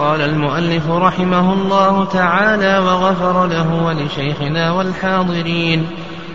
[0.00, 5.86] قال المؤلف رحمه الله تعالى وغفر له ولشيخنا والحاضرين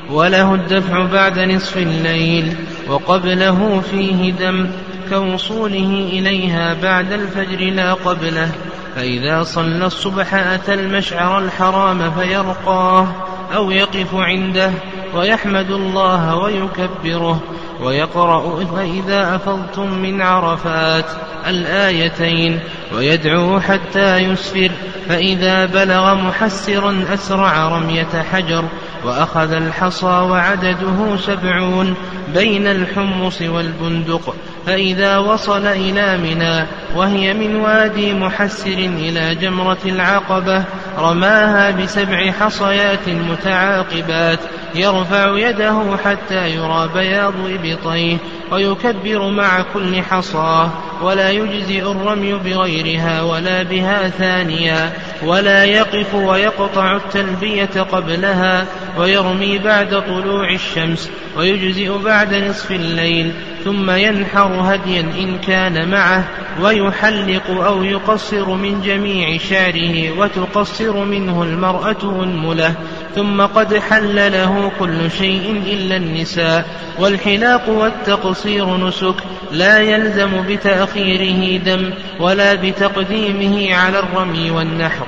[0.09, 2.56] وله الدفع بعد نصف الليل
[2.90, 4.70] وقبله فيه دم
[5.09, 8.52] كوصوله إليها بعد الفجر لا قبله
[8.96, 13.07] فإذا صلى الصبح أتى المشعر الحرام فيرقاه
[13.55, 14.71] أو يقف عنده
[15.16, 17.39] ويحمد الله ويكبره
[17.81, 21.05] ويقرأ فإذا أفضتم من عرفات
[21.47, 22.59] الآيتين
[22.95, 24.71] ويدعو حتى يسفر
[25.09, 28.66] فإذا بلغ محسرا أسرع رمية حجر
[29.05, 31.95] وأخذ الحصى وعدده سبعون
[32.34, 34.35] بين الحمص والبندق
[34.66, 40.63] فإذا وصل إلى منى وهي من وادي محسر إلى جمرة العقبة
[40.99, 44.39] رماها بسبع حصيات متعاقبات
[44.75, 48.17] يرفع يده حتى يرى بياض إبطيه
[48.52, 50.69] ويكبر مع كل حصاه.
[51.02, 58.66] ولا يجزئ الرمي بغيرها ولا بها ثانيا ولا يقف ويقطع التلبية قبلها
[58.97, 63.31] ويرمي بعد طلوع الشمس ويجزئ بعد نصف الليل
[63.66, 66.23] ثم ينحر هديا إن كان معه
[66.61, 72.73] ويحلق أو يقصر من جميع شعره وتقصر منه المرأة أنمله
[73.16, 76.66] ثم قد حل له كل شيء إلا النساء.
[76.99, 79.16] والحلاق والتقصير نسك.
[79.52, 85.05] لا يلزم بتأخيره دم ولا بتقديمه على الرمي والنحر.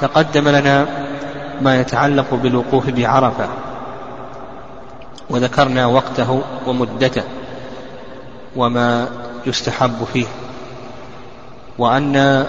[0.00, 0.86] تقدم لنا
[1.62, 3.65] ما يتعلق بالوقوف بعرفة.
[5.30, 7.22] وذكرنا وقته ومدته
[8.56, 9.08] وما
[9.46, 10.26] يستحب فيه
[11.78, 12.46] وأن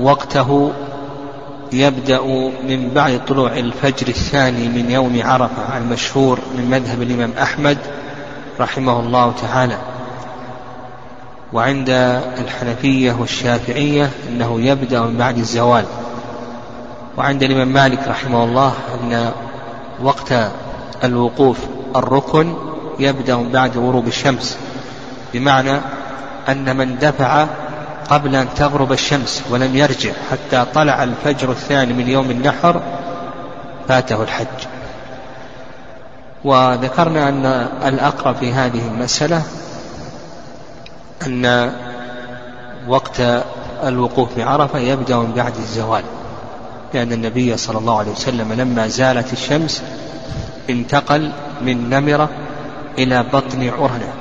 [0.00, 0.72] وقته
[1.72, 2.20] يبدأ
[2.68, 7.78] من بعد طلوع الفجر الثاني من يوم عرفة المشهور من مذهب الإمام أحمد
[8.60, 9.78] رحمه الله تعالى.
[11.52, 11.90] وعند
[12.38, 15.84] الحنفية والشافعية أنه يبدأ من بعد الزوال.
[17.16, 19.32] وعند الإمام مالك رحمه الله أن
[20.02, 20.34] وقت
[21.04, 21.58] الوقوف
[21.96, 22.54] الركن
[22.98, 24.58] يبدأ بعد غروب الشمس.
[25.34, 25.80] بمعنى
[26.48, 27.46] أن من دفع
[28.10, 32.82] قبل أن تغرب الشمس ولم يرجع حتى طلع الفجر الثاني من يوم النحر
[33.88, 34.66] فاته الحج.
[36.44, 37.46] وذكرنا أن
[37.88, 39.42] الأقرب في هذه المسألة
[41.26, 41.72] أن
[42.88, 43.22] وقت
[43.84, 46.04] الوقوف بعرفة يبدأ من بعد الزوال.
[46.94, 49.82] لأن النبي صلى الله عليه وسلم لما زالت الشمس
[50.70, 51.32] انتقل
[51.62, 52.28] من نمرة
[52.98, 54.12] إلى بطن عرنة.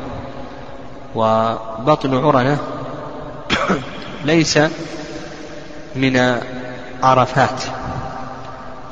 [1.15, 2.57] وبطن عرنة
[4.25, 4.59] ليس
[5.95, 6.39] من
[7.03, 7.63] عرفات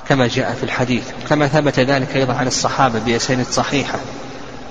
[0.09, 1.03] كما جاء في الحديث.
[1.29, 3.99] كما ثبت ذلك أيضا عن الصحابة بأسانيد صحيحة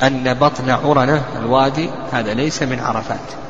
[0.02, 3.40] أن بطن عرنة الوادي هذا ليس من عرفات.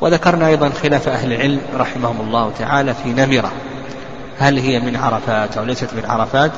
[0.00, 3.52] وذكرنا أيضا خلاف أهل العلم رحمهم الله تعالى في نمرة
[4.38, 6.50] هل هي من عرفات أو ليست من عرفات؟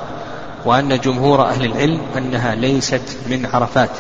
[0.67, 3.91] وأن جمهور أهل العلم أنها ليست من عرفات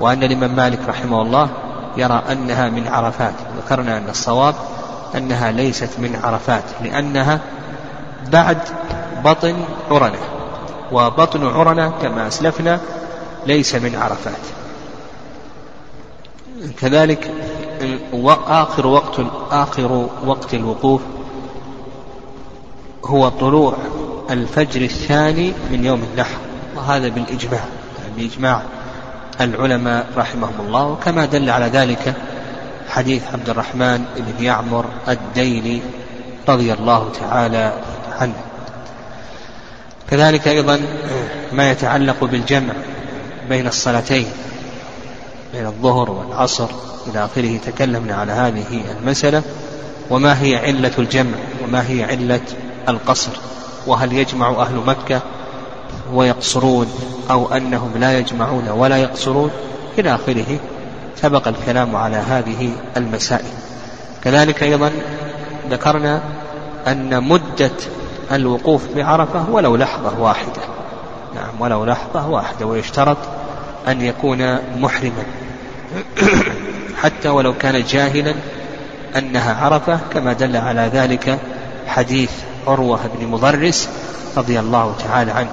[0.00, 1.48] وأن الإمام مالك رحمه الله
[1.96, 3.34] يرى أنها من عرفات.
[3.56, 4.54] ذكرنا أن الصواب
[5.16, 7.40] أنها ليست من عرفات لأنها
[8.32, 8.58] بعد
[9.24, 9.54] بطن
[9.90, 10.18] عرنة.
[10.92, 12.80] وبطن عرنة كما أسلفنا
[13.46, 14.44] ليس من عرفات.
[16.80, 17.30] كذلك
[18.48, 21.00] آخر وقت آخر وقت الوقوف
[23.06, 23.74] هو طلوع
[24.30, 26.38] الفجر الثاني من يوم النحر
[26.76, 27.64] وهذا بالإجماع
[28.16, 28.62] بإجماع
[29.40, 32.14] العلماء رحمهم الله وكما دل على ذلك
[32.88, 35.80] حديث عبد الرحمن بن يعمر الديلي
[36.48, 37.72] رضي الله تعالى
[38.20, 38.34] عنه.
[40.10, 40.80] كذلك أيضا
[41.52, 42.72] ما يتعلق بالجمع
[43.48, 44.26] بين الصلاتين
[45.54, 46.68] بين الظهر والعصر
[47.06, 49.42] إلى آخره تكلمنا على هذه المسألة
[50.10, 52.40] وما هي علة الجمع وما هي علة
[52.88, 53.32] القصر.
[53.86, 55.20] وهل يجمع أهل مكة
[56.12, 56.86] ويقصرون
[57.30, 59.50] أو أنهم لا يجمعون ولا يقصرون؟
[59.98, 60.58] إلى آخره
[61.16, 63.52] سبق الكلام على هذه المسائل.
[64.24, 64.90] كذلك أيضا
[65.70, 66.22] ذكرنا
[66.86, 67.70] أن مدة
[68.32, 70.62] الوقوف بعرفة ولو لحظة واحدة.
[71.34, 73.16] نعم ولو لحظة واحدة ويشترط
[73.88, 75.24] أن يكون محرما.
[77.02, 78.34] حتى ولو كان جاهلا
[79.16, 81.38] أنها عرفة كما دل على ذلك
[81.86, 82.30] حديث
[82.66, 83.88] عروة بن مضرس
[84.36, 85.50] رضي الله تعالى عنه.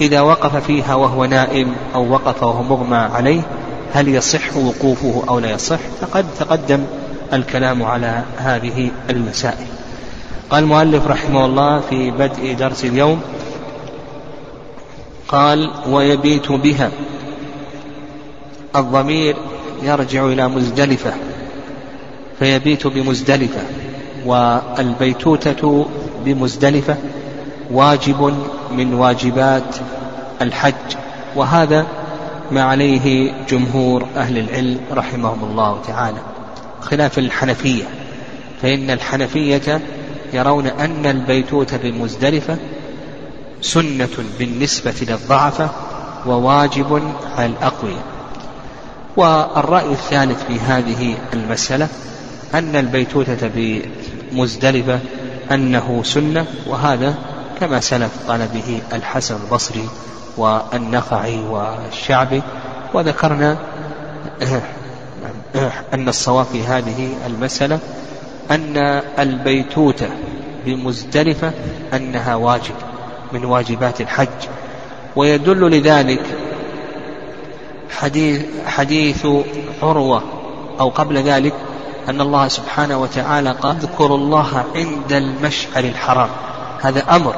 [0.00, 3.42] إذا وقف فيها وهو نائم أو وقف وهو مغمى عليه
[3.92, 6.84] هل يصح وقوفه أو لا يصح؟ فقد تقدم
[7.32, 9.66] الكلام على هذه المسائل.
[10.50, 13.20] قال المؤلف رحمه الله في بدء درس اليوم
[15.28, 16.90] قال ويبيت بها.
[18.76, 19.36] الضمير
[19.82, 21.12] يرجع إلى مزدلفة
[22.38, 23.60] فيبيت بمزدلفة.
[24.26, 25.86] والبيتوتة
[26.24, 26.96] بمزدلفة
[27.70, 28.34] واجب
[28.72, 29.76] من واجبات
[30.42, 30.96] الحج.
[31.36, 31.86] وهذا
[32.50, 36.18] ما عليه جمهور أهل العلم رحمهم الله تعالى.
[36.80, 37.84] خلاف الحنفية.
[38.62, 39.80] فإن الحنفية
[40.32, 42.56] يرون أن البيتوت بمزدلفة
[43.60, 44.08] سنة
[44.38, 45.70] بالنسبة للضعفة
[46.26, 47.02] وواجب
[47.36, 48.04] على الأقوياء
[49.16, 51.88] والرأي الثالث في هذه المسألة
[52.54, 53.48] أن البيتوتة
[54.32, 55.00] بمزدلفة
[55.52, 57.14] أنه سنة وهذا
[57.60, 59.88] كما سلف قال به الحسن البصري
[60.36, 62.42] والنخعي والشعبي.
[62.94, 63.56] وذكرنا
[65.94, 67.78] أن الصواب في هذه المسألة
[68.50, 68.76] أن
[69.18, 70.08] البيتوتة
[70.66, 71.52] بمزدلفة
[71.94, 72.74] أنها واجب
[73.32, 74.48] من واجبات الحج.
[75.16, 76.22] ويدل لذلك
[77.90, 79.26] حديث, حديث
[79.82, 80.22] عروة
[80.80, 81.54] أو قبل ذلك
[82.08, 86.28] أن الله سبحانه وتعالى قال اذكروا الله عند المشعر الحرام.
[86.80, 87.34] هذا أمر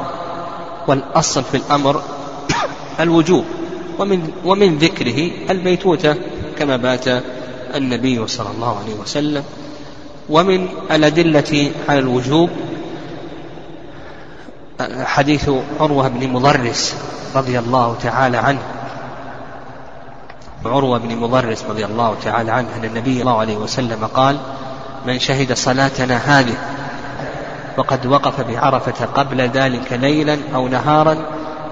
[0.89, 2.03] والأصل في الأمر
[3.01, 3.45] الوجوب
[3.99, 6.17] ومن, ومن ذكره البيتوتة
[6.59, 7.05] كما بات
[7.75, 9.45] النبي صلى الله عليه وسلم.
[10.31, 12.51] ومن الأدلة على الوجوب
[15.05, 15.51] حديث
[15.81, 16.97] عروة بن مضرس
[17.35, 18.82] رضي الله تعالى عنه.
[20.67, 24.39] عروة بن مضرس رضي الله تعالى عنه أن النبي صلى الله عليه وسلم قال
[25.07, 26.55] من شهد صلاتنا هذه
[27.77, 31.17] وقد وقف بعرفة قبل ذلك ليلا أو نهارا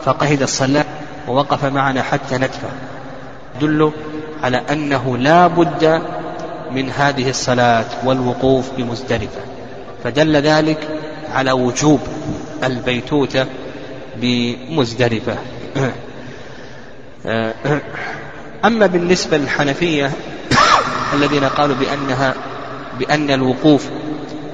[0.02, 0.84] فقهد الصلاة
[1.28, 2.68] ووقف معنا حتى ندفع.
[3.60, 3.92] دل
[4.42, 6.02] على أنه لا بد
[6.70, 9.40] من هذه الصلاة والوقوف بمزدلفة
[10.04, 10.88] فدل ذلك
[11.34, 12.00] على وجوب
[12.64, 13.46] البيتوتة
[14.16, 15.36] بمزدلفة.
[18.64, 20.12] أما بالنسبة للحنفية
[21.14, 22.34] الذين قالوا بأنها
[22.98, 23.88] بأن الوقوف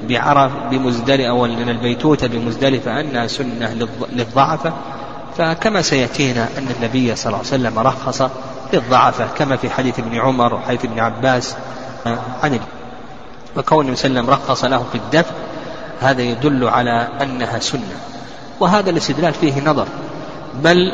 [0.08, 4.72] بعرف بمزدلفة أو البيتوتة بمزدلفة أنها سنة للضعفة
[5.38, 8.22] فكما سيأتينا أن النبي صلى الله عليه وسلم رخص
[8.72, 11.56] للضعفة كما في حديث ابن عمر وحديث ابن عباس
[12.42, 12.60] عن
[13.56, 15.30] وكون وسلم رخص له في الدفع
[16.00, 17.96] هذا يدل على أنها سنة.
[18.60, 19.86] وهذا الاستدلال فيه نظر
[20.62, 20.92] بل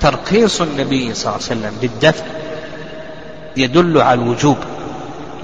[0.00, 2.24] ترخيص النبي صلى الله عليه وسلم بالدفع
[3.56, 4.56] يدل على الوجوب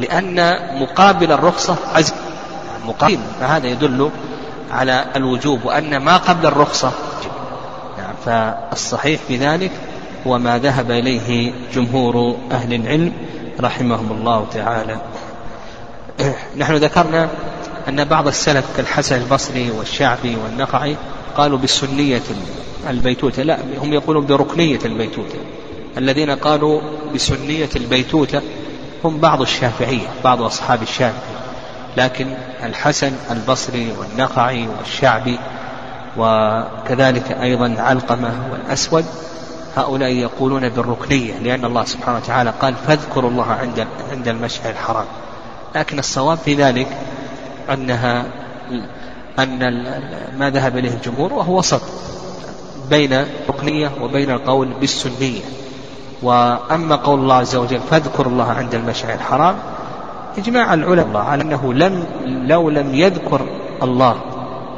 [0.00, 2.14] لأن مقابل الرخصة عزم
[2.86, 4.10] مقابل فهذا يدل
[4.70, 6.92] على الوجوب وأن ما قبل الرخصة
[7.98, 9.70] نعم فالصحيح في ذلك
[10.26, 13.12] هو ما ذهب إليه جمهور أهل العلم
[13.60, 15.00] رحمهم الله تعالى.
[16.56, 17.28] نحن ذكرنا
[17.88, 20.96] أن بعض السلف كالحسن البصري والشعبي والنخعي
[21.36, 22.22] قالوا بسنية
[22.90, 23.42] البيتوتة.
[23.42, 25.38] لا هم يقولون بركنية البيتوتة.
[25.98, 26.80] الذين قالوا
[27.14, 28.42] بسنية البيتوتة
[29.04, 31.36] هم بعض الشافعية بعض أصحاب الشافعي
[31.96, 32.26] لكن
[32.62, 35.38] الحسن البصري والنخعي والشعبي
[36.16, 39.04] وكذلك أيضا علقمة والأسود
[39.76, 45.06] هؤلاء يقولون بالركنية لأن الله سبحانه وتعالى قال فاذكروا الله عند عند المشعر الحرام
[45.74, 46.88] لكن الصواب في ذلك
[47.72, 48.24] أنها
[49.38, 49.58] أن
[50.38, 51.82] ما ذهب إليه الجمهور وهو وسط
[52.90, 55.40] بين الركنية وبين القول بالسنية.
[56.22, 59.56] وأما قول الله عز وجل فاذكروا الله عند المشعر الحرام
[60.38, 63.46] إجماع العلماء على أنه لم لو لم يذكر
[63.82, 64.20] الله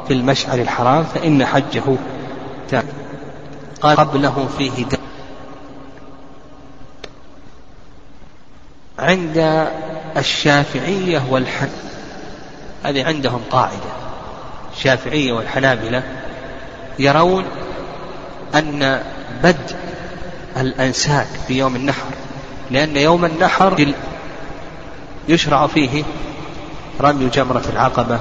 [0.07, 1.83] في المشعر الحرام فإن حجه
[2.69, 2.83] تام.
[3.81, 4.97] قال قبله فيه دم
[8.99, 9.67] عند
[10.17, 11.69] الشافعية والحن
[12.83, 13.99] هذه عندهم قاعدة.
[14.73, 16.03] الشافعية والحنابلة
[16.99, 17.45] يرون
[18.55, 19.03] أن
[19.43, 19.75] بدء
[20.57, 22.05] الأنساك في يوم النحر
[22.71, 23.93] لأن يوم النحر
[25.27, 26.03] يشرع فيه
[27.01, 28.19] رمي جمرة العقبة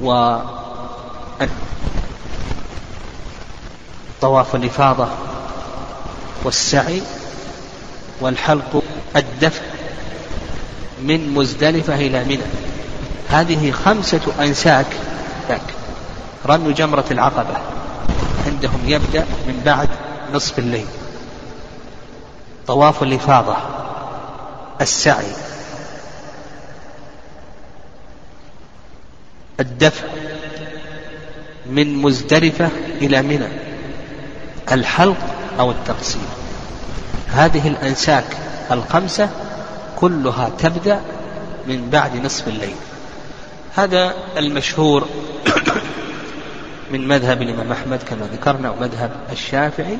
[0.00, 0.38] و
[4.20, 5.08] طواف الإفاضة
[6.44, 7.02] والسعي
[8.20, 8.82] والحلق
[9.16, 9.62] الدفع
[11.02, 12.42] من مزدلفة إلى منى.
[13.28, 14.86] هذه خمسة أنساك
[16.46, 17.56] رمي جمرة العقبة.
[18.46, 19.88] عندهم يبدأ من بعد
[20.34, 20.86] نصف الليل.
[22.66, 23.56] طواف الإفاضة
[24.80, 25.32] السعي
[29.60, 30.04] الدفع
[31.66, 32.68] من مزدلفة
[33.00, 33.48] إلى منى
[34.72, 35.16] الحلق
[35.58, 36.28] أو التقصير.
[37.28, 38.36] هذه الأنساك
[38.70, 39.30] الخمسة
[39.96, 41.00] كلها تبدأ
[41.66, 42.76] من بعد نصف الليل.
[43.76, 45.06] هذا المشهور
[46.90, 49.98] من مذهب الإمام أحمد كما ذكرنا ومذهب الشافعي.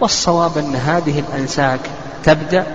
[0.00, 1.80] والصواب أن هذه الأنساك
[2.24, 2.66] تبدأ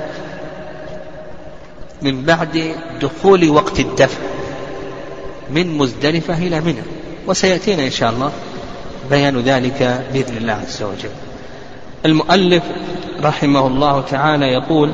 [2.01, 4.19] من بعد دخول وقت الدفع
[5.51, 6.83] من مزدلفة إلى منى.
[7.27, 8.31] وسيأتينا إن شاء الله
[9.09, 11.09] بيان ذلك بإذن الله عز وجل.
[12.05, 12.63] المؤلف
[13.23, 14.91] رحمه الله تعالى يقول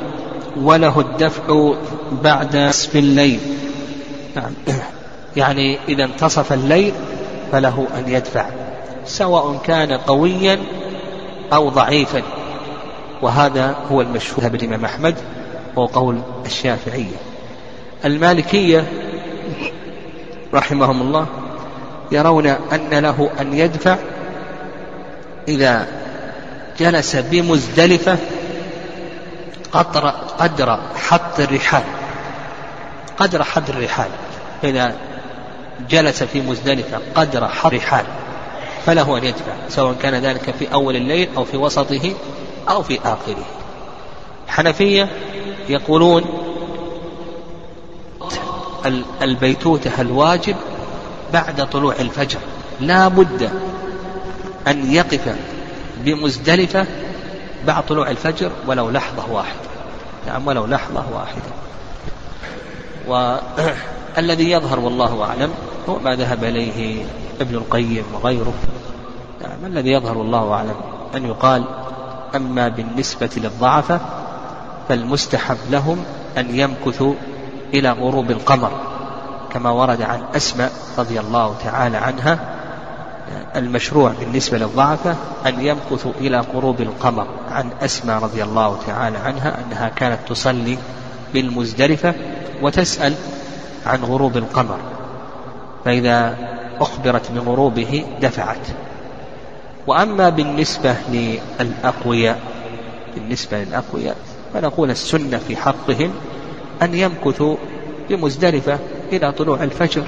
[0.57, 1.73] وله الدفع
[2.23, 3.39] بعد نصف الليل
[4.35, 4.53] نعم.
[5.37, 6.93] يعني إذا انتصف الليل
[7.51, 8.45] فله أن يدفع
[9.05, 10.59] سواء كان قويا
[11.53, 12.21] أو ضعيفا.
[13.21, 15.15] وهذا هو المشهور بالإمام أحمد
[15.75, 17.15] وهو قول الشافعية.
[18.05, 18.85] المالكية
[20.53, 21.27] رحمهم الله
[22.11, 23.97] يرون أن له أن يدفع
[25.47, 25.87] إذا
[26.79, 28.17] جلس بمزدلفة
[29.71, 31.83] قدر قدر حط الرحال.
[33.17, 34.09] قدر حد الرحال.
[34.63, 34.95] إذا
[35.89, 38.05] جلس في مزدلفة قدر حد الرحال
[38.85, 42.13] فله أن يدفع سواء كان ذلك في أول الليل أو في وسطه
[42.69, 43.45] أو في آخره.
[44.47, 45.09] الحنفية
[45.69, 46.23] يقولون
[49.21, 50.55] البيتوتة الواجب
[51.33, 52.39] بعد طلوع الفجر.
[52.79, 53.51] لا بد
[54.67, 55.35] أن يقف
[55.97, 56.85] بمزدلفة
[57.67, 59.59] بعد طلوع الفجر ولو لحظة واحدة.
[60.27, 61.51] نعم ولو لحظة واحدة.
[63.07, 65.53] والذي يظهر والله أعلم
[65.89, 67.05] هو ما ذهب إليه
[67.41, 68.53] ابن القيم وغيره.
[69.41, 70.75] نعم الذي يظهر والله أعلم
[71.15, 71.63] أن يقال
[72.35, 73.99] أما بالنسبة للضعفة
[74.89, 76.03] فالمستحب لهم
[76.37, 77.13] أن يمكثوا
[77.73, 78.71] إلى غروب القمر
[79.53, 82.39] كما ورد عن أسماء رضي الله تعالى عنها.
[83.55, 89.89] المشروع بالنسبة للضعفة أن يمكثوا إلى غروب القمر عن أسماء رضي الله تعالى عنها أنها
[89.89, 90.77] كانت تصلي
[91.33, 92.13] بالمزدلفة
[92.61, 93.13] وتسأل
[93.85, 94.77] عن غروب القمر.
[95.85, 96.37] فإذا
[96.79, 98.67] أخبرت بغروبه دفعت.
[99.87, 102.39] وأما بالنسبة للأقوياء
[103.15, 104.15] بالنسبة للأقوياء
[104.53, 106.13] فنقول السنة في حقهم
[106.81, 107.55] أن يمكثوا
[108.09, 108.79] بمزدلفة
[109.11, 110.03] إلى طلوع الفجر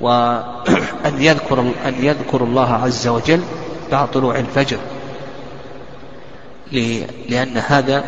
[0.00, 3.42] وأن يذكر أن يذكر الله عز وجل
[3.92, 4.78] بعد طلوع الفجر.
[7.28, 8.04] لأن هذا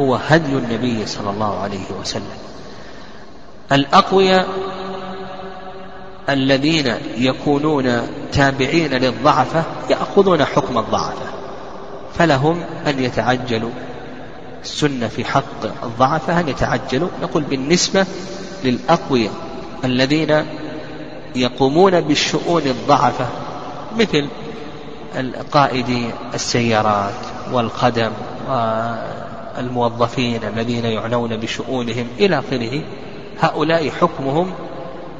[0.00, 2.36] هو هدي النبي صلى الله عليه وسلم.
[3.72, 4.48] الأقوياء
[6.28, 8.00] الذين يكونون
[8.32, 11.26] تابعين للضعفة يأخذون حكم الضعفة
[12.18, 13.70] فلهم أن يتعجلوا.
[14.62, 17.08] السنة في حق الضعفة أن يتعجلوا.
[17.22, 18.06] نقول بالنسبة
[18.64, 19.32] للأقوياء
[19.84, 20.44] الذين
[21.36, 23.26] يقومون بالشؤون الضعفة
[23.98, 24.28] مثل
[25.52, 27.14] قائدي السيارات
[27.52, 28.10] والخدم
[28.48, 32.82] والموظفين الذين يعنون بشؤونهم إلى آخره
[33.40, 34.52] هؤلاء حكمهم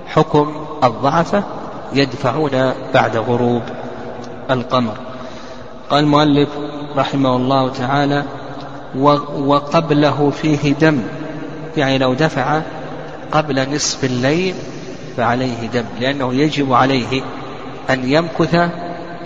[0.07, 1.45] حكم الضعفة
[1.92, 3.62] يدفعون بعد غروب
[4.50, 4.95] القمر.
[5.90, 6.49] قال المؤلف
[6.97, 8.25] رحمه الله تعالى
[9.38, 11.02] وقبله فيه دم.
[11.76, 12.62] يعني لو دفع
[13.33, 14.54] قبل نصف الليل
[15.16, 17.23] فعليه دم لأنه يجب عليه
[17.90, 18.54] أن يمكث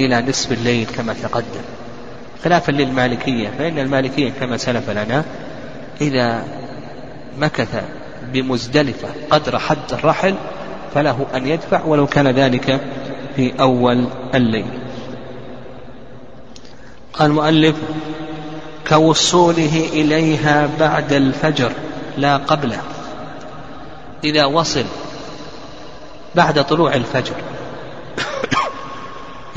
[0.01, 1.65] إلى نصف الليل كما تقدم.
[2.45, 5.25] خلافا للمالكية فإن المالكية كما سلف لنا
[6.01, 6.45] إذا
[7.39, 7.83] مكث
[8.33, 10.35] بمزدلفة قدر حد الرحل
[10.95, 12.81] فله أن يدفع ولو كان ذلك
[13.37, 14.05] في أول
[14.35, 14.67] الليل.
[17.13, 17.77] قال المؤلف
[18.89, 21.73] كوصوله إليها بعد الفجر
[22.19, 22.81] لا قبله
[24.25, 24.85] إذا وصل
[26.35, 27.35] بعد طلوع الفجر.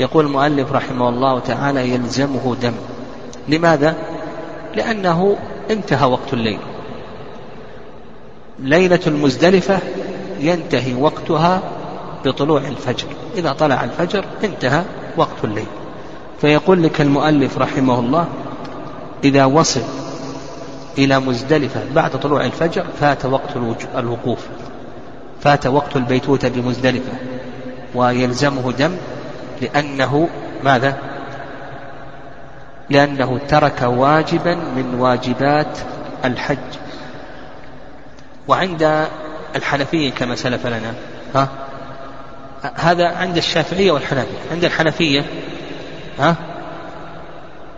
[0.00, 2.74] يقول المؤلف رحمه الله تعالى يلزمه دم.
[3.48, 3.96] لماذا؟
[4.74, 5.36] لأنه
[5.70, 6.58] انتهى وقت الليل.
[8.58, 9.78] ليلة المزدلفة
[10.44, 11.60] ينتهي وقتها
[12.24, 13.06] بطلوع الفجر.
[13.36, 14.82] إذا طلع الفجر انتهى
[15.16, 15.66] وقت الليل.
[16.40, 18.26] فيقول لك المؤلف رحمه الله
[19.24, 19.82] إذا وصل
[20.98, 23.56] إلى مزدلفة بعد طلوع الفجر فات وقت
[23.96, 24.46] الوقوف.
[25.40, 27.12] فات وقت البيتوتة بمزدلفة.
[27.94, 28.96] ويلزمه دم
[29.62, 30.28] لأنه
[30.64, 30.96] ماذا؟
[32.90, 35.78] لأنه ترك واجبا من واجبات
[36.24, 36.58] الحج.
[38.48, 39.06] وعند
[39.56, 40.94] الحنفية كما سلف لنا.
[41.34, 41.48] ها؟
[42.74, 44.38] هذا عند الشافعية والحنفية.
[44.52, 45.24] عند الحنفية
[46.18, 46.36] ها؟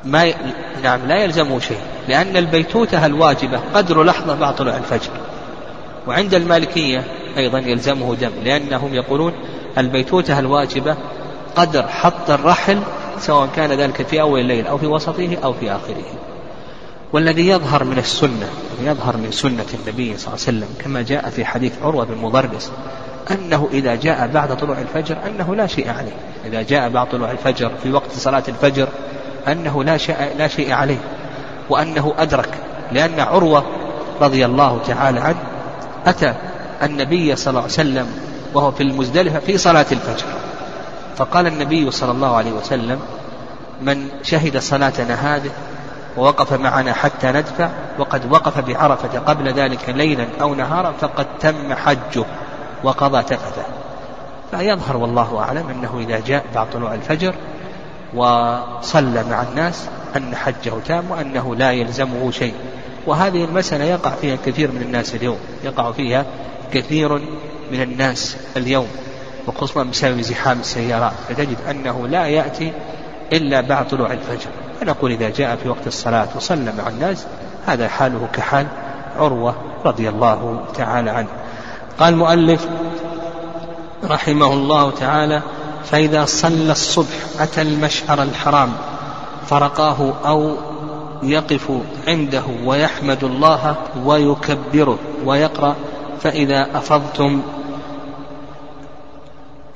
[0.04, 0.34] ما ي...
[0.82, 5.10] نعم لا يلزمه شيء لأن البيتوتة الواجبة قدر لحظة بعد طلوع الفجر.
[6.06, 7.04] وعند المالكية
[7.36, 9.32] أيضا يلزمه دم لأنهم يقولون
[9.78, 10.96] البيتوتة الواجبة
[11.56, 12.80] قدر حط الرحل
[13.18, 16.04] سواء كان ذلك في أول الليل أو في وسطه أو في آخره.
[17.16, 18.48] والذي يظهر من السنة
[18.80, 22.72] يظهر من سنة النبي صلى الله عليه وسلم كما جاء في حديث عروة بن مضرس
[23.30, 26.12] أنه إذا جاء بعد طلوع الفجر أنه لا شيء عليه.
[26.44, 28.88] إذا جاء بعد طلوع الفجر في وقت صلاة الفجر
[29.48, 30.98] أنه لا شيء, لا شيء عليه.
[31.70, 32.48] وأنه أدرك
[32.92, 33.64] لأن عروة
[34.20, 35.42] رضي الله تعالى عنه
[36.06, 36.34] أتى
[36.82, 38.06] النبي صلى الله عليه وسلم
[38.54, 40.26] وهو في المزدلفة في صلاة الفجر.
[41.16, 43.00] فقال النبي صلى الله عليه وسلم
[43.82, 45.50] من شهد صلاتنا هذه
[46.16, 52.24] ووقف معنا حتى ندفع وقد وقف بعرفة قبل ذلك ليلا أو نهارا فقد تم حجه
[52.84, 53.62] وقضى تفته
[54.50, 57.34] فيظهر والله أعلم أنه إذا جاء بعد طلوع الفجر
[58.14, 62.54] وصلى مع الناس أن حجه تام وأنه لا يلزمه شيء.
[63.06, 66.26] وهذه المسألة يقع فيها كثير من الناس اليوم يقع فيها
[66.72, 67.12] كثير
[67.72, 68.88] من الناس اليوم
[69.46, 71.12] وخصوصا بسبب زحام السيارات.
[71.28, 72.72] فتجد أنه لا يأتي
[73.32, 74.50] إلا بعد طلوع الفجر.
[74.80, 77.26] فنقول إذا جاء في وقت الصلاة وصلى مع الناس
[77.66, 78.66] هذا حاله كحال
[79.18, 79.54] عروة
[79.84, 81.28] رضي الله تعالى عنه.
[81.98, 82.68] قال المؤلف
[84.04, 85.42] رحمه الله تعالى
[85.84, 88.72] فإذا صلى الصبح أتى المشعر الحرام
[89.46, 90.56] فرقاه أو
[91.22, 91.70] يقف
[92.08, 95.76] عنده ويحمد الله ويكبره ويقرأ
[96.20, 97.42] فإذا أفضتم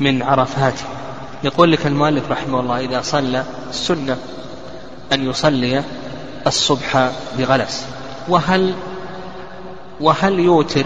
[0.00, 0.80] من عرفات
[1.44, 4.16] يقول لك المؤلف رحمه الله إذا صلى السنة
[5.12, 5.82] أن يصلي
[6.46, 7.86] الصبح بغلس.
[8.28, 8.74] وهل
[10.00, 10.84] وهل يوتر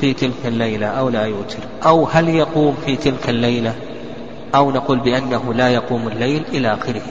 [0.00, 3.74] في تلك الليلة أو لا يوتر؟ أو هل يقوم في تلك الليلة
[4.54, 7.02] أو نقول بأنه لا يقوم الليل إلى آخره؟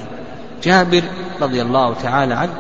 [0.64, 1.04] جابر
[1.42, 2.54] رضي الله تعالى عنه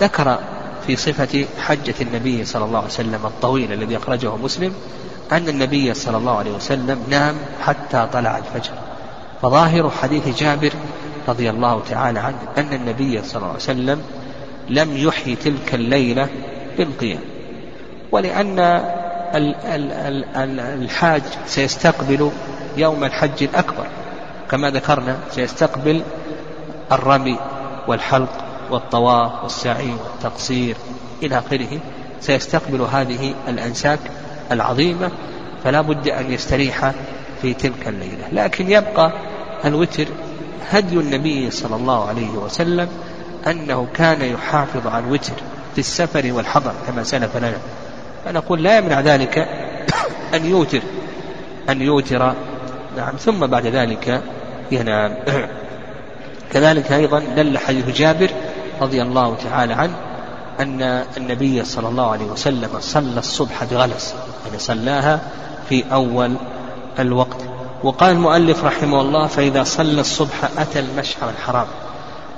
[0.00, 0.38] ذكر
[0.86, 4.72] في صفة حجة النبي صلى الله عليه وسلم الطويل الذي أخرجه مسلم
[5.32, 8.72] أن النبي صلى الله عليه وسلم نام حتى طلع الفجر.
[9.42, 10.72] فظاهر حديث جابر
[11.28, 14.02] رضي الله تعالى عنه أن النبي صلى الله عليه وسلم
[14.68, 16.28] لم يحيي تلك الليلة
[16.78, 17.20] بالقيام.
[18.12, 18.82] ولأن
[20.82, 22.30] الحاج سيستقبل
[22.76, 23.86] يوم الحج الأكبر.
[24.50, 26.02] كما ذكرنا سيستقبل
[26.92, 27.38] الرمي
[27.88, 30.76] والحلق والطواف والسعي والتقصير
[31.22, 31.78] إلى آخره.
[32.20, 34.00] سيستقبل هذه الأنساك
[34.52, 35.10] العظيمة
[35.64, 36.92] فلا بد أن يستريح
[37.42, 38.28] في تلك الليلة.
[38.32, 39.12] لكن يبقى
[39.64, 40.06] الوتر
[40.70, 42.88] هدي النبي صلى الله عليه وسلم
[43.46, 45.32] أنه كان يحافظ على الوتر
[45.74, 47.58] في السفر والحضر كما سلف لنا.
[48.24, 49.38] فنقول لا يمنع ذلك
[50.34, 50.80] أن يوتر
[51.68, 52.34] أن يوتر.
[52.96, 54.22] نعم ثم بعد ذلك
[54.72, 55.16] ينام.
[56.52, 58.30] كذلك أيضا دل حديث جابر
[58.80, 59.94] رضي الله تعالى عنه
[60.60, 60.82] أن
[61.16, 64.14] النبي صلى الله عليه وسلم صلى الصبح بغلس
[64.46, 65.20] يعني صلاها
[65.68, 66.34] في أول
[66.98, 67.49] الوقت.
[67.84, 71.66] وقال المؤلف رحمه الله فإذا صلى الصبح أتى المشعر الحرام.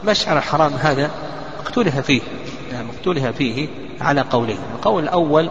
[0.05, 1.11] مشعر الحرام هذا
[1.67, 2.23] اختلف فيه
[2.73, 3.69] يعني اختلف فيه
[4.01, 5.51] على قولين القول الأول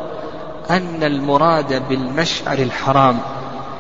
[0.70, 3.20] أن المراد بالمشعر الحرام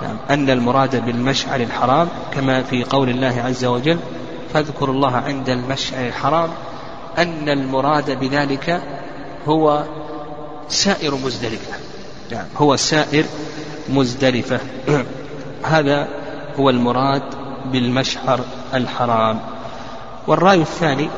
[0.01, 3.99] نعم أن المراد بالمشعر الحرام كما في قول الله عز وجل
[4.53, 6.49] فاذكروا الله عند المشعر الحرام
[7.17, 8.81] أن المراد بذلك
[9.47, 9.83] هو
[10.69, 11.73] سائر مزدلفة
[12.31, 13.25] نعم هو سائر
[13.89, 14.59] مزدلفة.
[15.63, 16.07] هذا
[16.59, 17.23] هو المراد
[17.65, 18.39] بالمشعر
[18.73, 19.39] الحرام.
[20.27, 21.09] والرأي الثاني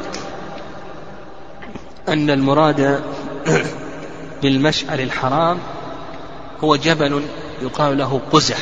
[2.10, 3.04] أن المراد
[4.42, 5.60] بالمشعر الحرام
[6.64, 7.22] هو جبل
[7.62, 8.58] يقال له قزح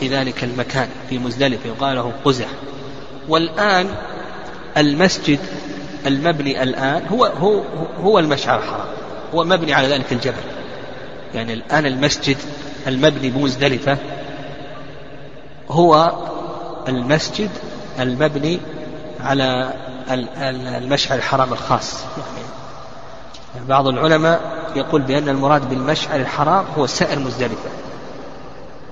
[0.00, 2.48] في ذلك المكان في مزدلفة يقال له قزح.
[3.28, 3.88] والآن
[4.76, 5.38] المسجد
[6.06, 7.62] المبني الآن هو هو
[8.02, 8.86] هو المشعر الحرام
[9.34, 10.42] هو مبني على ذلك الجبل.
[11.34, 12.36] يعني الآن المسجد
[12.86, 13.98] المبني بمزدلفة
[15.70, 16.12] هو
[16.88, 17.50] المسجد
[17.98, 18.60] المبني
[19.20, 19.74] على
[20.78, 21.94] المشعر الحرام الخاص.
[23.54, 24.40] يعني بعض العلماء
[24.76, 27.70] يقول بأن المراد بالمشعر الحرام هو سائر مزدلفة.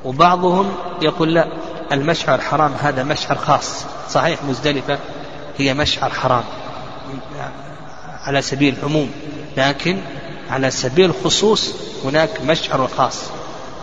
[0.04, 1.48] وبعضهم يقول لا
[1.92, 3.84] المشعر الحرام هذا مشعر خاص.
[4.10, 4.98] صحيح مزدلفة
[5.58, 6.44] هي مشعر حرام
[8.22, 9.10] على سبيل العموم
[9.56, 9.98] لكن
[10.50, 13.22] على سبيل الخصوص هناك مشعر خاص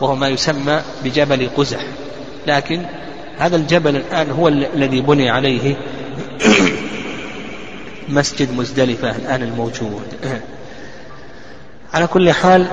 [0.02, 1.82] وهو ما يسمى بجبل قزح.
[2.48, 2.82] لكن
[3.40, 5.76] هذا الجبل الآن هو الذي بني عليه
[8.10, 10.04] مسجد مزدلفة الآن الموجود.
[11.94, 12.68] على كل حال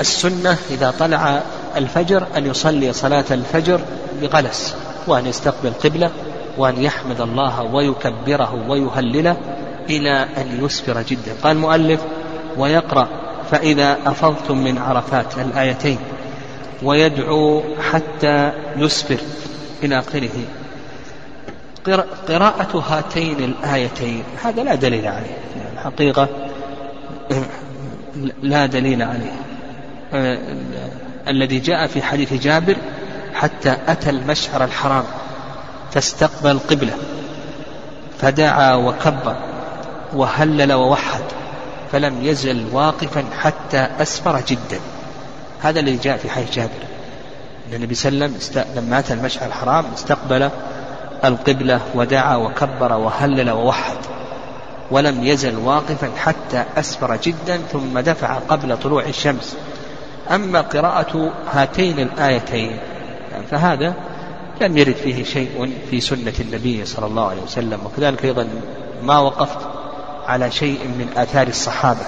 [0.00, 1.42] السنة إذا طلع
[1.76, 3.80] الفجر أن يصلي صلاة الفجر
[4.22, 4.74] بغلس
[5.06, 6.10] وأن يستقبل قبلة
[6.58, 9.36] وأن يحمد الله ويكبره ويهلله
[9.90, 11.32] إلى أن يسفر جدا.
[11.42, 12.00] قال المؤلف
[12.56, 13.08] ويقرأ
[13.50, 15.98] فإذا أفضتم من عرفات الآيتين.
[16.84, 19.18] ويدعو حتى يسفر
[19.82, 20.30] إلى آخره.
[22.28, 25.38] قراءة هاتين الآيتين هذا لا دليل عليه.
[25.72, 26.28] الحقيقة
[28.42, 29.32] لا دليل عليه.
[31.28, 32.76] الذي جاء في حديث جابر
[33.34, 35.04] حتى أتى المشعر الحرام
[35.92, 36.92] فاستقبل قبلة
[38.18, 39.36] فدعا وكبر
[40.14, 41.22] وهلل ووحد
[41.92, 44.80] فلم يزل واقفا حتى أسفر جدا.
[45.64, 46.70] هذا الذي جاء في حديث جابر.
[47.68, 50.50] أن النبي صلى الله عليه وسلم لما أتى المشعر الحرام استقبل
[51.24, 53.96] القبلة ودعا وكبر وهلل ووحد
[54.90, 59.56] ولم يزل واقفا حتى أسفر جدا ثم دفع قبل طلوع الشمس.
[60.30, 62.78] أما قراءة هاتين الآيتين
[63.50, 63.94] فهذا
[64.60, 67.78] لم يرد فيه شيء في سنة النبي صلى الله عليه وسلم.
[67.84, 68.48] وكذلك أيضا
[69.02, 69.58] ما وقفت
[70.26, 72.00] على شيء من آثار الصحابة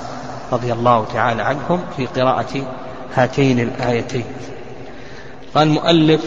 [0.53, 2.67] رضي الله تعالى عنهم في قراءة
[3.15, 4.25] هاتين الآيتين.
[5.55, 6.21] قال المؤلف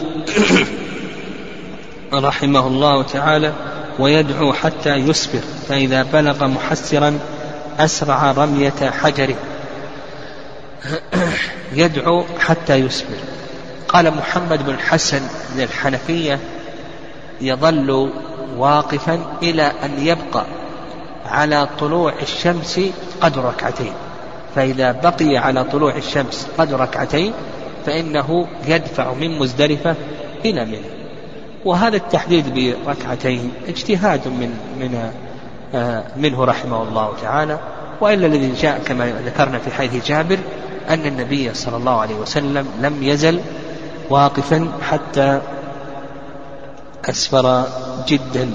[2.14, 3.52] رحمه الله تعالى
[3.98, 7.18] ويدعو حتى يسبر فإذا بلغ محسرا
[7.78, 9.36] أسرع رمية حجره.
[11.72, 13.16] يدعو حتى يسبر
[13.88, 15.22] قال محمد بن الحسن
[15.54, 16.38] من الحنفية
[17.40, 18.12] يظل
[18.56, 20.44] واقفا إلى أن يبقى
[21.26, 22.80] على طلوع الشمس
[23.20, 23.92] قدر ركعتين.
[24.54, 27.32] فإذا بقي على طلوع الشمس قدر ركعتين
[27.86, 29.94] فإنه يدفع من مزدلفة
[30.44, 31.00] إلى منى.
[31.64, 35.10] وهذا التحديد بركعتين اجتهاد من من
[35.74, 37.58] آه، منه رحمه الله تعالى.
[38.00, 40.38] وإلا الذي جاء كما ذكرنا في حديث جابر
[40.88, 43.40] أن النبي صلى الله عليه وسلم لم يزل
[44.10, 45.40] واقفا حتى
[47.08, 47.64] أسفر
[48.08, 48.50] جدا.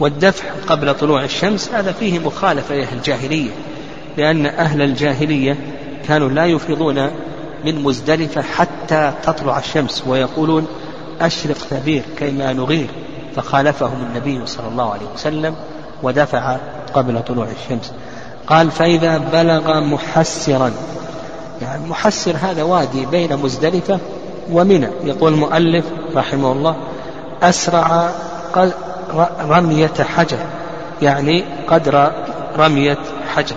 [0.00, 3.50] والدفع قبل طلوع الشمس هذا فيه مخالفة لاهل الجاهليه
[4.16, 5.56] لأن أهل الجاهلية
[6.08, 7.10] كانوا لا يفيضون
[7.64, 10.66] من مزدلفة حتى تطلع الشمس ويقولون
[11.20, 12.86] أشرق ثبير كيما نغير.
[13.36, 15.54] فخالفهم النبي صلى الله عليه وسلم
[16.02, 16.56] ودفع
[16.94, 17.92] قبل طلوع الشمس.
[18.46, 20.72] قال فإذا بلغ محسرا.
[21.62, 23.98] يعني محسر هذا وادي بين مزدلفة
[24.52, 24.88] ومنى.
[25.04, 26.76] يقول المؤلف رحمه الله
[27.42, 28.10] أسرع
[29.48, 30.38] رمية حجر.
[31.02, 32.12] يعني قدر
[32.58, 32.98] رمية
[33.34, 33.56] حجر.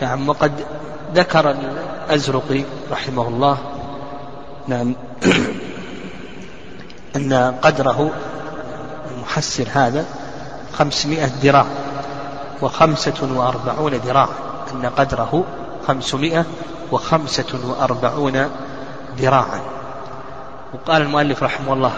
[0.00, 0.52] نعم وقد
[1.14, 3.58] ذكر الأزرقي رحمه الله
[4.68, 4.94] نعم
[7.16, 8.10] أن قدره
[9.10, 10.04] المحسر هذا
[10.72, 11.66] خمسمائة ذراع
[12.62, 14.28] وخمسة وأربعون ذراع
[14.72, 15.44] أن قدره
[15.88, 16.44] خمسمائة
[16.92, 18.48] وخمسة وأربعون
[19.18, 19.60] ذراعا.
[20.74, 21.92] وقال المؤلف رحمه الله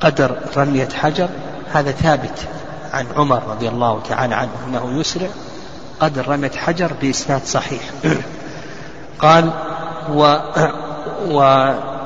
[0.00, 1.28] قدر رمية حجر
[1.72, 2.48] هذا ثابت
[2.92, 5.28] عن عمر رضي الله تعالى عنه أنه يسرع
[6.00, 7.82] قدر رمية حجر بإسناد صحيح.
[9.18, 9.50] قال
[10.10, 10.36] و,
[11.28, 11.40] و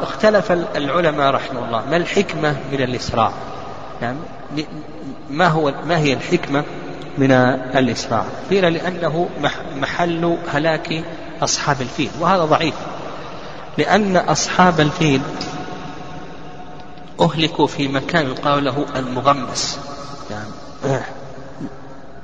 [0.03, 3.33] اختلف العلماء رحمه الله ما الحكمة من الإسراع
[4.03, 4.19] يعني
[5.31, 6.65] ما هو ما هي الحكمة
[7.19, 7.33] من
[7.77, 9.29] الإسراع قيل لأنه
[9.77, 11.05] محل هلاك
[11.43, 12.75] أصحاب الفيل وهذا ضعيف.
[13.79, 15.21] لأن أصحاب الفيل
[17.21, 19.79] أهلكوا في مكان يقال له المغمس.
[20.31, 21.03] يعني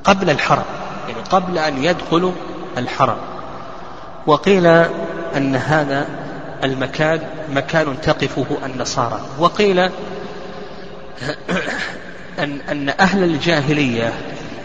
[0.05, 0.65] قبل يعني
[1.31, 2.33] قبل أن يدخلوا
[2.79, 3.17] الحرم.
[4.27, 4.67] وقيل
[5.37, 6.07] أن هذا
[6.65, 9.21] المكان مكان تقفه النصارى.
[9.39, 9.79] وقيل
[12.39, 14.13] أن, أن أهل الجاهلية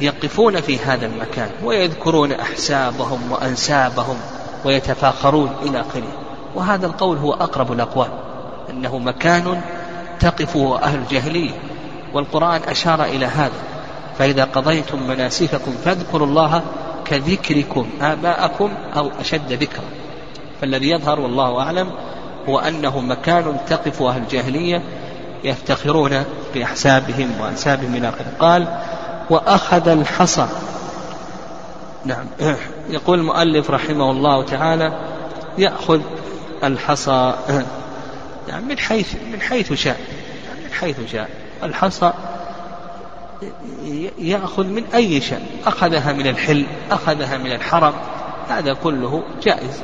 [0.01, 4.17] يقفون في هذا المكان ويذكرون أحسابهم وأنسابهم
[4.65, 6.11] ويتفاخرون إلى آخره.
[6.55, 8.09] وهذا القول هو أقرب الأقوال.
[8.69, 9.61] أنه مكان
[10.19, 11.51] تقفه أهل الجاهلية.
[12.13, 13.78] والقرآن أشار إلى هذا.
[14.19, 16.61] فإذا قضيتم مناسككم فاذكروا الله
[17.05, 19.83] كذكركم آباءكم أو أشد ذكرا.
[20.61, 21.91] فالذي يظهر والله أعلم
[22.49, 24.81] هو أنه مكان تقف أهل الجاهلية
[25.43, 28.31] يفتخرون بأحسابهم وأنسابهم إلى آخره.
[28.39, 28.67] قال
[29.29, 30.47] وأخذ الحصى.
[32.05, 32.25] نعم.
[32.89, 34.99] يقول المؤلف رحمه الله تعالى
[35.57, 36.01] يأخذ
[36.63, 37.33] الحصى.
[38.47, 39.99] يعني من حيث من حيث شاء.
[40.65, 41.29] من حيث شاء.
[41.63, 42.13] الحصى
[44.19, 47.93] يأخذ من أي شيء أخذها من الحل أخذها من الحرم
[48.49, 49.81] هذا كله جائز.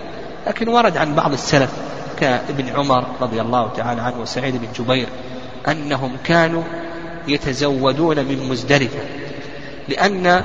[0.47, 1.71] لكن ورد عن بعض السلف
[2.19, 5.07] كابن عمر رضي الله تعالى عنه وسعيد بن جبير
[5.67, 6.63] أنهم كانوا
[7.27, 8.99] يتزودون من مزدلفة
[9.89, 10.43] لأن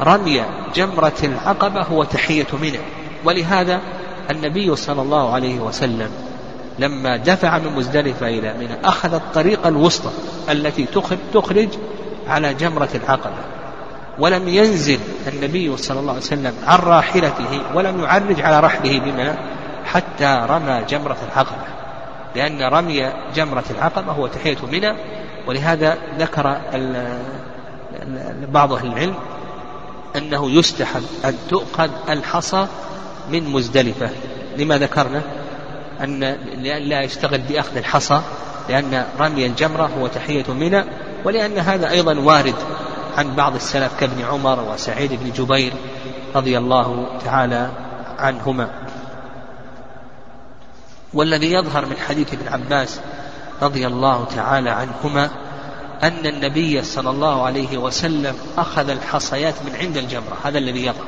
[0.00, 2.78] رمي جمرة العقبة هو تحية منى
[3.24, 3.80] ولهذا
[4.30, 6.10] النبي صلى الله عليه وسلم
[6.78, 10.10] لما دفع من مزدلفة إلى منى أخذ الطريق الوسطى
[10.50, 10.86] التي
[11.32, 11.68] تخرج
[12.28, 13.36] على جمرة العقبة
[14.18, 19.32] ولم ينزل النبي صلى الله عليه وسلم عن راحلته ولم يعرج على رحله بمنى
[19.84, 21.64] حتى رمى جمرة العقبة
[22.36, 24.94] لأن رمي جمرة العقبة هو تحية منى
[25.46, 26.60] ولهذا ذكر
[28.48, 29.14] بعض أهل العلم
[30.16, 32.66] أنه يستحب أن تؤخذ الحصى
[33.30, 34.10] من مزدلفة.
[34.58, 35.22] لما ذكرنا؟
[36.00, 36.20] أن
[36.62, 38.20] لا يشتغل بأخذ الحصى
[38.68, 40.84] لأن رمي الجمرة هو تحية منى
[41.24, 42.54] ولأن هذا أيضا وارد
[43.16, 45.72] عن بعض السلف كابن عمر وسعيد بن جبير
[46.34, 47.70] رضي الله تعالى
[48.18, 48.70] عنهما.
[51.14, 53.00] والذي يظهر من حديث ابن عباس
[53.62, 55.30] رضي الله تعالى عنهما
[56.02, 60.36] أن النبي صلى الله عليه وسلم أخذ الحصيات من عند الجمرة.
[60.44, 61.04] هذا الذي يظهر.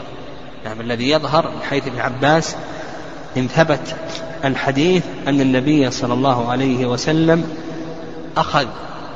[0.64, 2.56] نعم الذي يظهر من حيث ابن عباس
[3.36, 3.96] إن ثبت
[4.44, 7.56] الحديث أن النبي صلى الله عليه وسلم
[8.36, 8.66] أخذ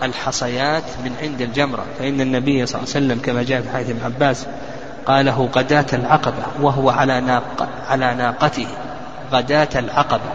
[0.02, 1.84] الحصيات من عند الجمرة.
[1.98, 4.46] فإن النبي صلى الله عليه وسلم كما جاء في حديث ابن عباس
[5.06, 8.66] قاله غداة العقبة وهو على ناق على ناقته.
[9.32, 10.30] غداة العقبة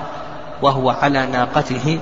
[0.61, 1.99] وهو على ناقته.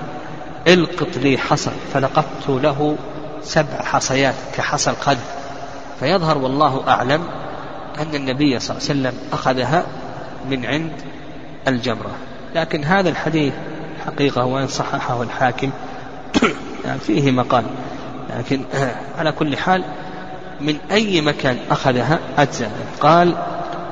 [0.67, 2.95] القط لي حصى فلقطت له
[3.43, 5.17] سبع حصيات كحصى القدر.
[5.99, 7.23] فيظهر والله أعلم
[7.99, 9.83] أن النبي صلى الله عليه وسلم أخذها
[10.49, 10.91] من عند
[11.67, 12.11] الجمرة.
[12.55, 13.53] لكن هذا الحديث
[14.05, 15.71] حقيقة وإن صححه الحاكم
[16.85, 17.65] يعني فيه مقال.
[18.37, 18.61] لكن
[19.17, 19.83] على كل حال
[20.61, 22.71] من أي مكان أخذها؟ أجزاء.
[23.01, 23.35] قال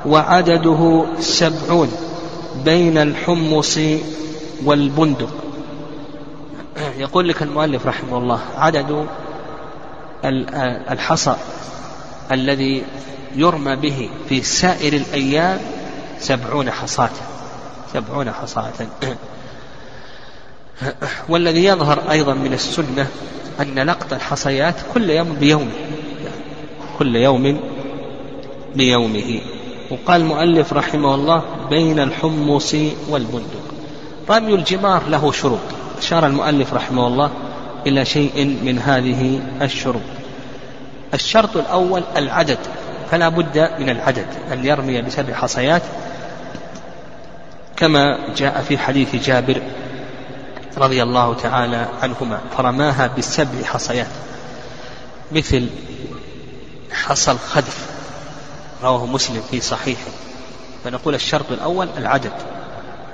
[0.06, 1.92] وعدده سبعون
[2.64, 3.78] بين الحمص
[4.64, 5.30] والبندق.
[6.98, 9.06] يقول لك المؤلف رحمه الله عدد
[10.90, 11.36] الحصى
[12.32, 12.82] الذي
[13.36, 15.60] يرمى به في سائر الأيام
[16.18, 17.10] سبعون حصاة.
[17.92, 18.72] سبعون حصاة.
[21.28, 23.06] والذي يظهر أيضا من السنة
[23.60, 25.72] أن لقط الحصيات كل يوم بيومه
[26.98, 27.60] كل يوم
[28.76, 29.40] بيومه.
[29.90, 32.76] وقال المؤلف رحمه الله بين الحمص
[33.08, 33.64] والبندق.
[34.30, 35.58] رمي الجمار له شروط.
[35.98, 37.30] أشار المؤلف رحمه الله
[37.86, 40.02] إلى شيء من هذه الشروط.
[41.14, 42.58] الشرط الأول العدد
[43.10, 45.82] فلا بد من العدد أن يرمي بسبع حصيات
[47.76, 49.62] كما جاء في حديث جابر
[50.78, 54.06] رضي الله تعالى عنهما فرماها بالسبع حصيات.
[55.32, 55.68] مثل
[56.92, 57.86] حصى الخدف
[58.82, 60.10] رواه مسلم في صحيحه.
[60.84, 62.32] فنقول الشرط الأول العدد.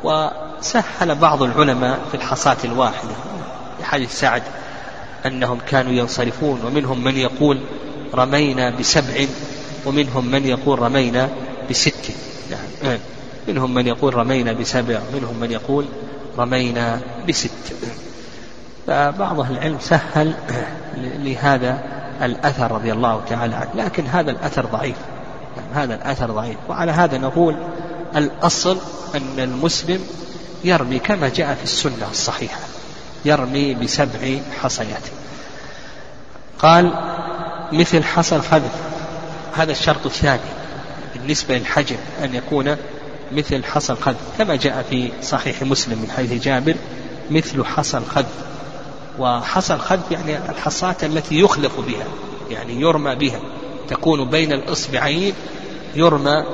[0.05, 3.15] وسهل بعض العلماء في الحصاة الواحدة
[3.79, 4.43] في حديث سعد
[5.27, 7.61] أنهم كانوا ينصرفون ومنهم من يقول
[8.15, 9.27] رمينا بسبع
[9.87, 11.29] ومنهم من يقول رمينا
[11.71, 12.11] بست.
[12.51, 12.99] يعني
[13.49, 15.85] منهم من يقول رمينا بسبع منهم من يقول
[16.39, 17.51] رمينا بست.
[18.87, 20.35] فبعض العلم سهل
[20.97, 21.79] لهذا
[22.23, 24.97] الأثر رضي الله تعالى عنه لكن هذا الأثر ضعيف.
[25.57, 26.57] يعني هذا الأثر ضعيف.
[26.69, 27.57] وعلى هذا نقول
[28.17, 28.79] الأصل
[29.15, 30.01] أن المسلم
[30.65, 32.61] يرمي كما جاء في السنة الصحيحة
[33.25, 35.03] يرمي بسبع حصيات.
[36.59, 36.93] قال
[37.73, 38.73] مثل حصى الخذف
[39.57, 40.41] هذا الشرط الثاني
[41.15, 42.77] بالنسبة للحجم أن يكون
[43.33, 46.75] مثل حصى الخذف كما جاء في صحيح مسلم من حيث جابر
[47.31, 48.49] مثل حصى الخذف
[49.19, 52.07] وحصى الخذف يعني الحصاة التي يخلف بها
[52.51, 53.41] يعني يرمى بها.
[53.89, 55.35] تكون بين الإصبعين
[55.95, 56.45] يرمى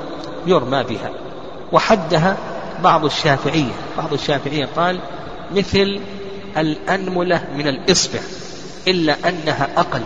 [0.47, 1.11] يرمى بها.
[1.73, 2.37] وحدها
[2.83, 5.01] بعض الشافعية بعض الشافعية قال
[5.55, 6.01] مثل
[6.57, 8.21] الأنملة من الإصبع
[8.89, 10.03] إلا أنها أقل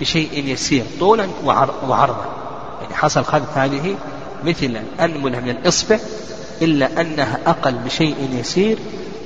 [0.00, 2.24] بشيء يسير طولا وعرضا.
[2.82, 3.96] يعني حصل خذف هذه
[4.44, 5.98] مثل الأنملة من الإصبع
[6.62, 8.78] إلا أنها أقل بشيء يسير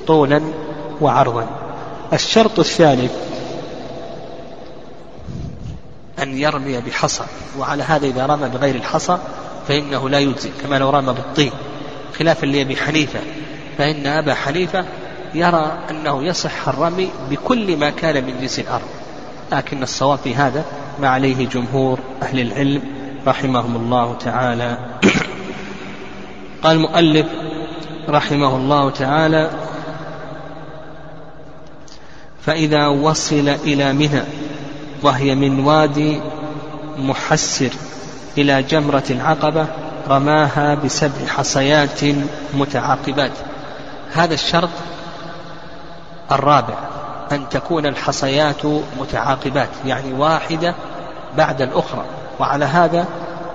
[0.06, 0.40] طولا
[1.00, 1.48] وعرضا.
[2.12, 3.12] الشرط الثالث
[6.22, 7.24] أن يرمي بحصى
[7.58, 9.18] وعلى هذا إذا رمى بغير الحصى
[9.68, 11.52] فإنه لا يجزي كما لو رمى بالطين.
[12.18, 13.20] خلافا لأبي حنيفة
[13.78, 14.84] فإن أبا حنيفة
[15.34, 18.88] يرى أنه يصح الرمي بكل ما كان من جنس الأرض.
[19.52, 20.64] لكن الصواب في هذا
[21.00, 23.03] ما عليه جمهور أهل العلم.
[23.26, 24.78] رحمهم الله تعالى.
[26.62, 27.26] قال المؤلف
[28.08, 29.50] رحمه الله تعالى
[32.46, 34.22] فإذا وصل إلى منى
[35.02, 36.20] وهي من وادي
[36.98, 37.70] محسر
[38.38, 39.66] إلى جمرة العقبة
[40.08, 42.00] رماها بسبع حصيات
[42.54, 43.32] متعاقبات.
[44.12, 44.70] هذا الشرط
[46.32, 46.74] الرابع
[47.32, 48.66] أن تكون الحصيات
[49.00, 50.74] متعاقبات يعني واحدة
[51.36, 52.04] بعد الأخرى.
[52.40, 53.06] وعلى هذا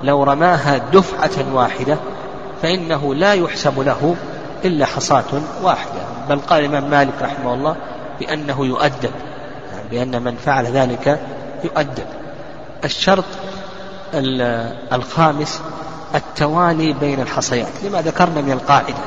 [0.04, 1.98] لو رماها دفعة واحدة
[2.62, 4.16] فإنه لا يحسب له
[4.66, 6.02] إلا حصاة واحدة.
[6.30, 7.76] بل قال الإمام مالك رحمه الله
[8.20, 9.12] بأنه يؤدب
[9.92, 11.20] بأن من فعل ذلك
[11.64, 12.06] يؤدب.
[12.86, 13.26] الشرط
[14.94, 15.62] الخامس
[16.16, 17.84] التوالي بين الحصيات.
[17.84, 19.04] لما ذكرنا من القاعدة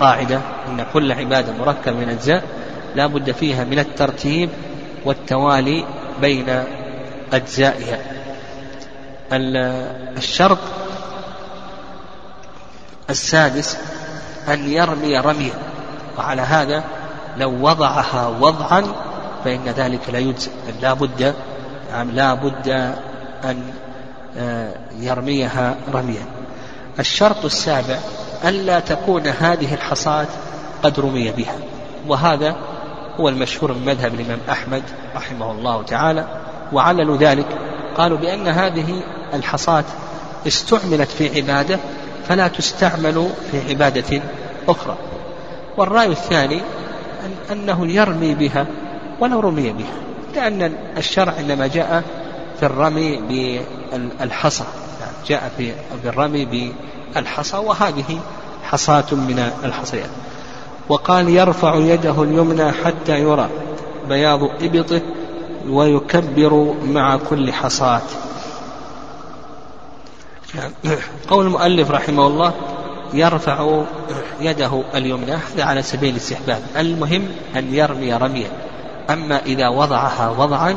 [0.00, 2.42] قاعدة أن كل عبادة مركبة من أجزاء
[2.94, 4.50] لا بد فيها من الترتيب
[5.04, 5.84] والتوالي
[6.20, 6.64] بين
[7.32, 7.98] أجزائها
[10.16, 10.58] الشرط
[13.10, 13.78] السادس
[14.48, 15.54] أن يرمي رميا
[16.18, 16.84] وعلى هذا
[17.36, 18.84] لو وضعها وضعا
[19.44, 20.50] فإن ذلك لا يجزئ.
[20.82, 21.34] لا بد
[21.92, 22.68] نعم لا بد
[23.44, 23.62] أن
[24.38, 26.26] آه، يرميها رميا.
[26.98, 27.98] الشرط السابع
[28.44, 30.26] ألا تكون هذه الحصاة
[30.82, 31.54] قد رمي بها
[32.08, 32.56] وهذا
[33.20, 34.82] هو المشهور من مذهب الإمام أحمد
[35.16, 36.39] رحمه الله تعالى.
[36.72, 37.46] وعللوا ذلك.
[37.96, 39.02] قالوا بأن هذه
[39.34, 39.84] الحصاة
[40.46, 41.78] استعملت في عبادة
[42.28, 44.22] فلا تستعمل في عبادة
[44.68, 44.96] أخرى.
[45.76, 46.60] والرأي الثاني
[47.52, 48.66] أنه يرمي بها
[49.20, 49.94] ولو رمي بها
[50.34, 52.02] لأن الشرع إنما جاء
[52.60, 53.20] في الرمي
[54.20, 54.64] بالحصى.
[55.00, 55.52] يعني جاء
[56.02, 56.72] في الرمي
[57.14, 58.20] بالحصى وهذه
[58.62, 60.10] حصاة من الحصيات
[60.88, 63.48] وقال يرفع يده اليمنى حتى يرى
[64.08, 65.00] بياض إبطه
[65.68, 68.02] ويكبر مع كل حصاة
[71.28, 72.54] قول المؤلف رحمه الله
[73.12, 73.82] يرفع
[74.40, 76.62] يده اليمنى هذا على سبيل الاستحباب.
[76.76, 78.50] المهم أن يرمي رميا.
[79.10, 80.76] أما إذا وضعها وضعا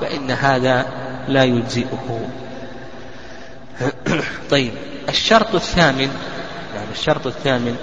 [0.00, 0.86] فإن هذا
[1.28, 2.28] لا يجزئه.
[4.50, 4.72] طيب
[5.08, 6.10] الشرط الثامن
[6.74, 7.76] يعني الشرط الثامن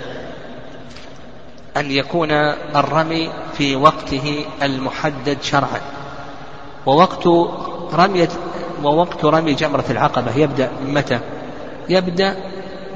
[1.77, 2.31] أن يكون
[2.75, 5.81] الرمي في وقته المحدد شرعا.
[6.87, 7.27] ووقت
[7.93, 8.29] رمية
[8.83, 11.19] ووقت رمي جمرة العقبة يبدأ من متى؟
[11.89, 12.35] يبدأ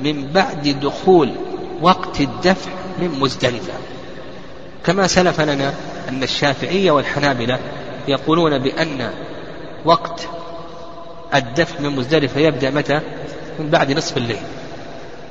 [0.02, 1.32] من بعد دخول
[1.82, 3.74] وقت الدفع من مزدلفة
[4.86, 5.74] كما سلف لنا
[6.10, 7.60] أن الشافعية والحنابلة
[8.08, 9.10] يقولون بأن
[9.86, 10.28] وقت
[11.34, 13.00] الدفع من مزدلفة يبدأ متى؟
[13.60, 14.42] من بعد نصف الليل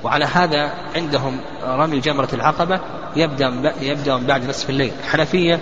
[0.05, 2.81] وعلى هذا عندهم رمي جمرة العقبة
[3.17, 5.61] يبدأ يبدأ من بعد نصف الليل الحنفية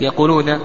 [0.00, 0.60] يقولون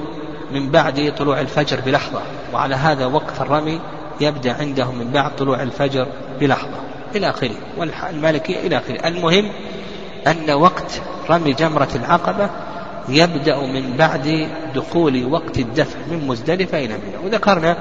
[0.51, 2.21] من بعد طلوع الفجر بلحظة
[2.53, 3.79] وعلى هذا وقت الرمي
[4.21, 6.07] يبدأ عندهم من بعد طلوع الفجر
[6.39, 6.79] بلحظة.
[7.15, 9.07] إلى آخره والمالكية إلى آخره.
[9.07, 9.51] المهم
[10.27, 12.49] أن وقت رمي جمرة العقبة
[13.09, 17.25] يبدأ من بعد دخول وقت الدفع من مزدلفة إلى منى.
[17.25, 17.77] وذكرنا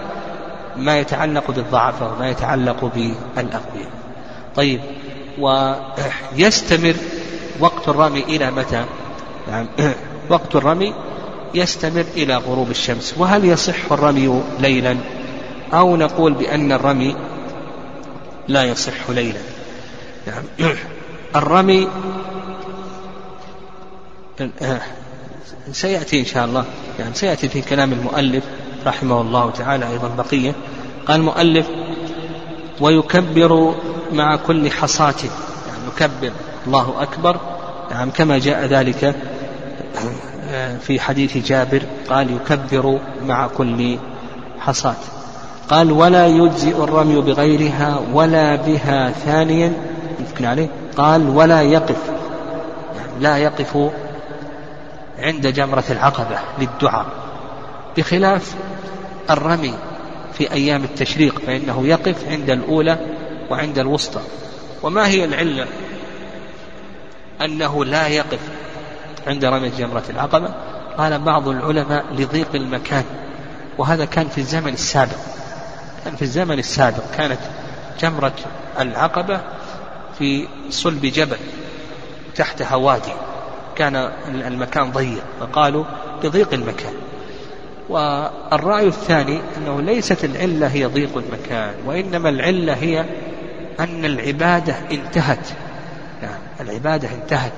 [0.77, 3.91] ما يتعلق بالضعفة وما يتعلق بالأقوياء.
[4.57, 4.81] طيب
[5.39, 6.97] ويستمر
[7.61, 8.85] وقت الرمي إلى متى؟
[9.49, 9.69] يعني
[10.31, 10.95] وقت الرمي
[11.57, 13.15] يستمر إلى غروب الشمس.
[13.19, 14.97] وهل يصح الرمي ليلا؟
[15.73, 17.17] أو نقول بأن الرمي
[18.49, 19.41] لا يصح ليلا.
[20.27, 20.47] يعني
[21.37, 21.89] الرمي
[25.73, 26.65] سيأتي إن شاء الله.
[26.99, 28.45] يعني سيأتي في كلام المؤلف
[28.87, 30.55] رحمه الله تعالى أيضا بقية.
[31.07, 31.67] قال المؤلف
[32.81, 33.75] ويكبر
[34.13, 35.15] مع كل حصاة.
[35.69, 36.33] يعني يكبر
[36.67, 37.41] الله أكبر.
[37.91, 39.17] نعم كما جاء ذلك.
[40.81, 43.99] في حديث جابر قال يكبر مع كل
[44.61, 44.97] حصاة.
[45.69, 49.73] قال ولا يجزئ الرمي بغيرها ولا بها ثانيا.
[50.41, 52.11] عليه؟ قال ولا يقف
[52.97, 53.91] يعني لا يقف
[55.19, 57.07] عند جمرة العقبة للدعاء
[57.97, 58.55] بخلاف
[59.31, 59.75] الرمي
[60.33, 62.99] في أيام التشريق فإنه يقف عند الأولى
[63.51, 64.21] وعند الوسطى.
[64.83, 65.67] وما هي العلة؟
[67.41, 68.41] أنه لا يقف
[69.27, 70.55] عند رمي جمرة العقبة؟
[70.99, 73.05] قال بعض العلماء لضيق المكان
[73.79, 75.17] وهذا كان في الزمن السابق.
[76.05, 77.39] كان في الزمن السابق كانت
[78.01, 78.35] جمرة
[78.81, 79.41] العقبة
[80.19, 81.37] في صلب جبل
[82.35, 83.13] تحتها وادي.
[83.77, 83.97] كان
[84.29, 85.85] المكان ضيق فقالوا
[86.25, 86.95] لضيق المكان.
[87.89, 93.05] والرأي الثاني أنه ليست العلة هي ضيق المكان وإنما العلة هي
[93.81, 95.49] أن العبادة انتهت.
[96.23, 97.53] يعني العبادة انتهت.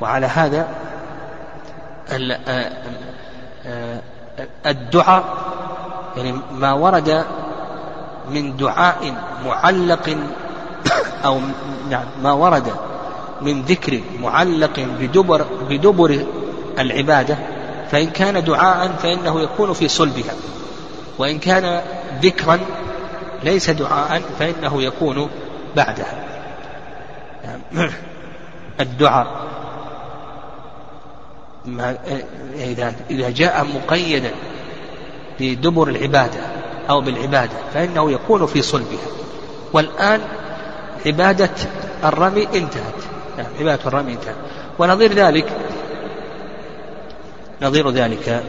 [0.00, 0.68] وعلى هذا
[4.66, 5.24] الدعاء
[6.16, 7.24] يعني ما ورد
[8.30, 9.14] من دعاء
[9.46, 10.16] معلق
[11.24, 11.40] أو
[11.90, 12.72] نعم ما ورد
[13.40, 16.26] من ذكر معلق بدبر بدبر
[16.78, 17.38] العبادة
[17.90, 20.34] فإن كان دعاء فإنه يكون في صلبها.
[21.18, 21.80] وإن كان
[22.22, 22.58] ذكرا
[23.44, 25.28] ليس دعاء فإنه يكون
[25.76, 26.24] بعدها.
[28.80, 29.26] الدعاء.
[32.56, 34.30] إذا إذا جاء مقيدا
[35.40, 36.40] بدبر العبادة
[36.90, 39.06] أو بالعبادة فإنه يكون في صلبها.
[39.72, 40.20] والآن
[41.06, 41.50] عبادة
[42.04, 42.94] الرمي انتهت.
[43.38, 44.34] نعم عبادة الرمي انتهت.
[44.78, 45.46] ونظير ذلك
[47.62, 48.44] نظير ذلك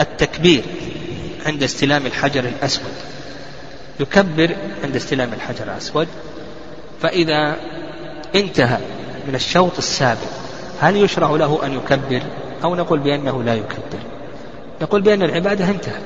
[0.00, 0.62] التكبير
[1.46, 2.94] عند استلام الحجر الأسود.
[4.00, 6.08] يكبر عند استلام الحجر الأسود.
[7.02, 7.56] فإذا
[8.34, 8.78] انتهى
[9.28, 10.37] من الشوط السابق
[10.80, 12.22] هل يشرع له أن يكبر
[12.64, 13.98] أو نقول بأنه لا يكبر؟
[14.82, 16.02] نقول بأن العبادة انتهت.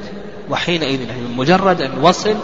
[0.51, 2.35] وحينئذ يعني مجرد أن وصل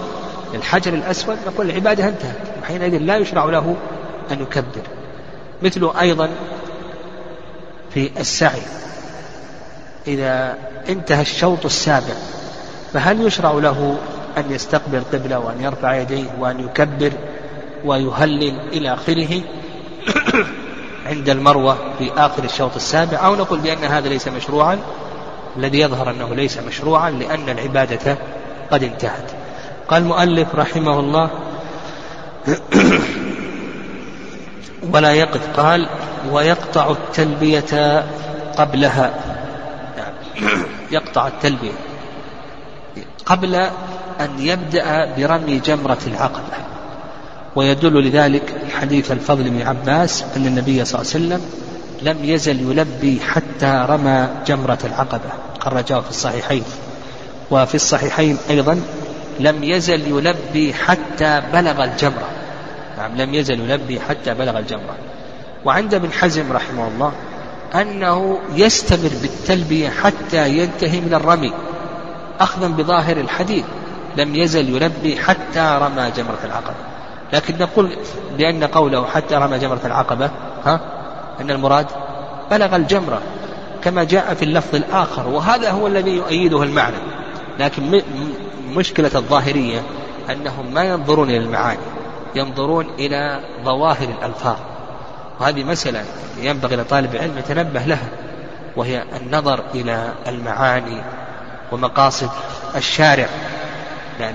[0.55, 2.37] للحجر الأسود نقول العبادة انتهت.
[2.63, 3.77] وحينئذ لا يشرع له
[4.31, 4.83] أن يكبر.
[5.63, 6.31] مثل أيضا
[7.91, 8.63] في السعي.
[10.07, 10.59] إذا
[10.89, 12.15] انتهى الشوط السابع
[12.93, 13.99] فهل يشرع له
[14.39, 17.13] أن يستقبل قبلة وأن يرفع يديه وأن يكبر
[17.85, 19.41] ويهلل إلى آخره؟
[21.09, 24.79] عند المروة في آخر الشوط السابع أو نقول بأن هذا ليس مشروعا
[25.57, 28.19] الذي يظهر أنه ليس مشروعا لأن العبادة
[28.71, 29.31] قد انتهت.
[29.89, 31.31] قال المؤلف رحمه الله
[34.93, 35.89] ولا يقف قال
[36.31, 38.05] ويقطع التلبية
[38.59, 39.15] قبلها.
[40.91, 41.73] يقطع التلبية
[43.27, 43.55] قبل
[44.21, 46.78] أن يبدأ برمي جمرة العقبة.
[47.57, 51.41] ويدل لذلك حديث الفضل بن عباس أن النبي صلى الله عليه وسلم
[52.03, 55.31] لم يزل يلبي حتى رمى جمرة العقبة
[55.61, 56.63] خرجاه في الصحيحين.
[57.51, 58.81] وفي الصحيحين أيضا
[59.41, 62.29] لم يزل يلبي حتى بلغ الجمرة.
[62.99, 64.97] نعم لم يزل يلبي حتى بلغ الجمرة.
[65.65, 67.13] وعند ابن حزم رحمه الله
[67.75, 71.53] أنه يستمر بالتلبية حتى ينتهي من الرمي
[72.41, 73.65] أخذا بظاهر الحديث
[74.17, 76.88] لم يزل يلبي حتى رمى جمرة العقبة.
[77.33, 77.91] لكن نقول
[78.39, 80.31] بأن قوله حتى رمى جمرة العقبة
[80.65, 80.81] ها؟
[81.41, 81.87] أن المراد
[82.51, 83.21] بلغ الجمرة
[83.85, 86.97] كما جاء في اللفظ الآخر وهذا هو الذي يؤيده المعنى.
[87.59, 88.03] لكن
[88.75, 89.83] مشكلة الظاهرية
[90.31, 91.81] أنهم ما ينظرون إلى المعاني
[92.35, 94.57] ينظرون إلى ظواهر الألفاظ.
[95.41, 96.05] وهذه مسألة
[96.41, 98.09] ينبغي لطالب العلم يتنبه لها
[98.77, 101.03] وهي النظر إلى المعاني
[101.73, 102.31] ومقاصد
[102.77, 103.29] الشارع.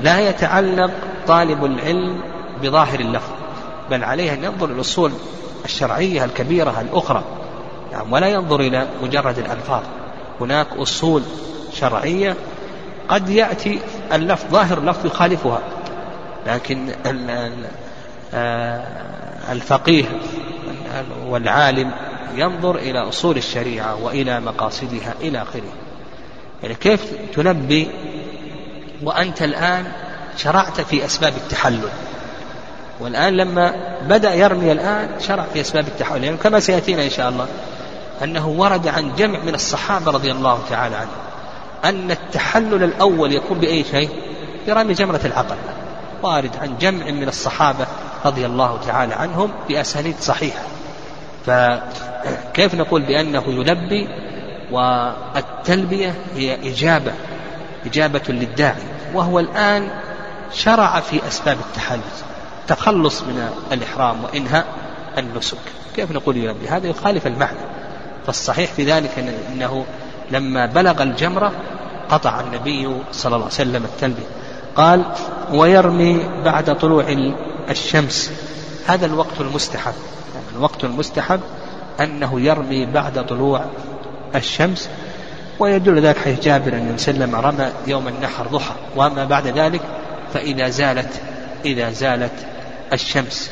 [0.02, 0.92] لا يتعلق
[1.28, 2.33] طالب العلم
[2.64, 3.32] بظاهر اللفظ
[3.92, 5.12] بل عليه أن ينظر إلى الأصول
[5.66, 7.24] الشرعية الكبيرة الأخرى.
[7.92, 9.84] يعني ولا ينظر إلى مجرد الألفاظ.
[10.42, 11.24] هناك أصول
[11.74, 12.36] شرعية
[13.10, 13.80] قد يأتي
[14.14, 15.60] اللفظ ظاهر اللفظ يخالفها.
[16.48, 16.94] لكن
[18.34, 18.84] آه،
[19.52, 20.06] الفقيه
[21.26, 21.92] والعالم
[22.36, 25.74] ينظر إلى أصول الشريعة وإلى مقاصدها إلى آخره.
[26.64, 27.06] يعني كيف
[27.36, 27.88] تنبي
[29.04, 29.92] وأنت الآن
[30.38, 31.90] شرعت في أسباب التحلل؟
[33.00, 37.48] والآن لما بدأ يرمي الآن شرع في أسباب التحلل يعني كما سيأتينا إن شاء الله
[38.24, 41.24] أنه ورد عن جمع من الصحابة رضي الله تعالى عنهم
[41.86, 44.10] أن التحلل الأول يكون بأي شيء؟
[44.68, 45.56] برمي جمرة العقبة
[46.24, 47.88] وارد عن جمع من الصحابة
[48.26, 50.62] رضي الله تعالى عنهم بأسانيد صحيحة.
[51.46, 54.08] فكيف نقول بأنه يلبي؟
[54.72, 57.12] والتلبية هي إجابة
[57.86, 58.84] إجابة للداعي
[59.14, 59.90] وهو الآن
[60.54, 62.02] شرع في أسباب التحلل.
[62.68, 64.66] تخلص من الإحرام وإنهاء
[65.18, 65.58] النسك.
[65.96, 67.58] كيف نقول يلبي هذا يخالف المعنى.
[68.26, 69.12] فالصحيح في ذلك
[69.52, 69.86] أنه
[70.32, 71.52] لما بلغ الجمرة
[72.10, 74.28] قطع النبي صلى الله عليه وسلم التلبية
[74.76, 75.04] قال
[75.54, 77.06] ويرمي بعد طلوع
[77.70, 78.32] الشمس.
[78.88, 79.94] هذا الوقت المستحب.
[80.36, 81.40] يعني الوقت المستحب
[82.00, 83.66] أنه يرمي بعد طلوع
[84.36, 84.90] الشمس.
[85.60, 88.76] ويدل ذلك حيث جابر أن وسلم رمى يوم النحر ضحى.
[88.96, 89.82] وأما بعد ذلك
[90.34, 91.22] فإذا زالت
[91.66, 92.53] إذا زالت
[92.94, 93.52] الشمس.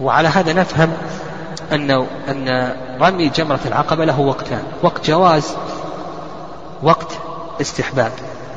[0.00, 0.92] وعلى هذا نفهم
[1.72, 4.62] أنه أن رمي جمرة العقبة له وقتان.
[4.82, 5.56] وقت جواز
[6.82, 7.12] وقت
[7.60, 8.12] استحباب.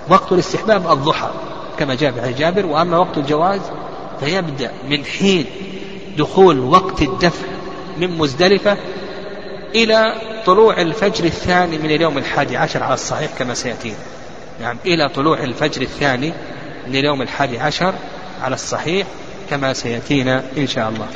[0.10, 1.30] وقت الاستحباب الضحى
[1.80, 2.66] كما جاء في جابر.
[2.66, 3.62] وأما وقت الجواز
[4.20, 5.46] فيبدأ من حين
[6.18, 7.48] دخول وقت الدفع
[7.98, 8.78] من مزدلفة
[9.76, 10.14] إلى
[10.46, 13.96] طلوع الفجر الثاني من اليوم الحادي عشر على الصحيح كما سيأتينا
[14.62, 16.34] يعني إلى طلوع الفجر الثاني
[16.88, 17.94] من اليوم الحادي عشر
[18.44, 19.08] على الصحيح
[19.50, 21.08] كما سيأتينا إن شاء الله.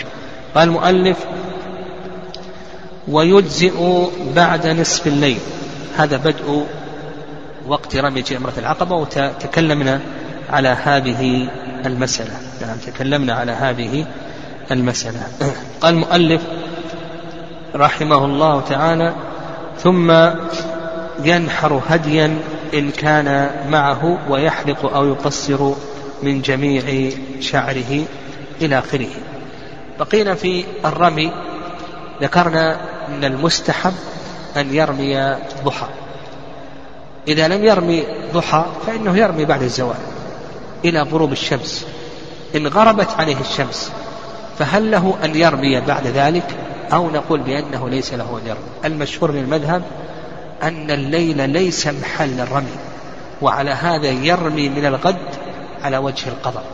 [0.55, 1.17] قال المؤلف
[3.07, 5.39] ويجزئ بعد نصف الليل.
[5.97, 6.65] هذا بدء
[7.67, 10.01] وقت رمي جمرة العقبة وتكلمنا
[10.49, 11.47] على هذه
[11.85, 12.33] المسألة.
[12.61, 14.05] نعم تكلمنا على هذه
[14.71, 15.21] المسألة.
[15.81, 16.41] قال المؤلف
[17.75, 19.13] رحمه الله تعالى
[19.79, 20.11] ثم
[21.23, 22.37] ينحر هديا
[22.73, 25.73] إن كان معه ويحلق أو يقصر
[26.23, 28.05] من جميع شعره
[28.61, 29.09] إلى آخره.
[29.99, 31.31] بقينا في الرمي.
[32.21, 33.93] ذكرنا أن المستحب
[34.57, 35.87] أن يرمي ضحى.
[37.27, 38.03] إذا لم يرمي
[38.33, 39.97] ضحى فإنه يرمي بعد الزوال
[40.85, 41.85] إلى غروب الشمس.
[42.55, 43.91] إن غربت عليه الشمس
[44.59, 46.45] فهل له أن يرمي بعد ذلك؟
[46.93, 48.93] أو نقول بأنه ليس له أن يرمي.
[48.93, 49.83] المشهور من المذهب
[50.63, 52.77] أن الليل ليس محل الرمي
[53.41, 55.42] وعلى هذا يرمي من الغد
[55.83, 56.65] على وجه القضاء.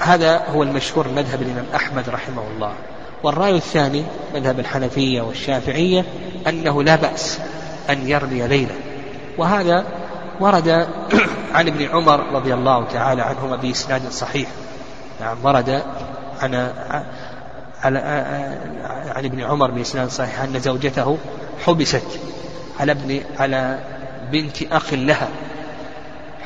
[0.00, 2.72] هذا هو المشهور مذهب الإمام أحمد رحمه الله.
[3.22, 4.04] والرأي الثاني
[4.34, 6.04] مذهب الحنفية والشافعية
[6.46, 7.38] أنه لا بأس
[7.90, 8.74] أن يرمي ليلا
[9.38, 9.84] وهذا
[10.40, 10.68] ورد
[11.54, 14.48] عن ابن عمر رضي الله تعالى عنهما بإسناد صحيح.
[15.20, 15.82] نعم ورد
[16.42, 16.72] عن
[17.82, 17.98] على
[19.16, 21.18] عن ابن عمر بإسناد صحيح أن زوجته
[21.66, 22.02] حبست
[22.80, 23.78] على ابن على
[24.32, 25.28] بنت أخ لها.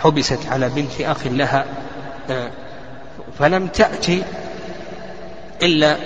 [0.02, 1.64] حبست على بنت أخ لها
[3.38, 4.22] فلم تأتي
[5.62, 5.96] إلا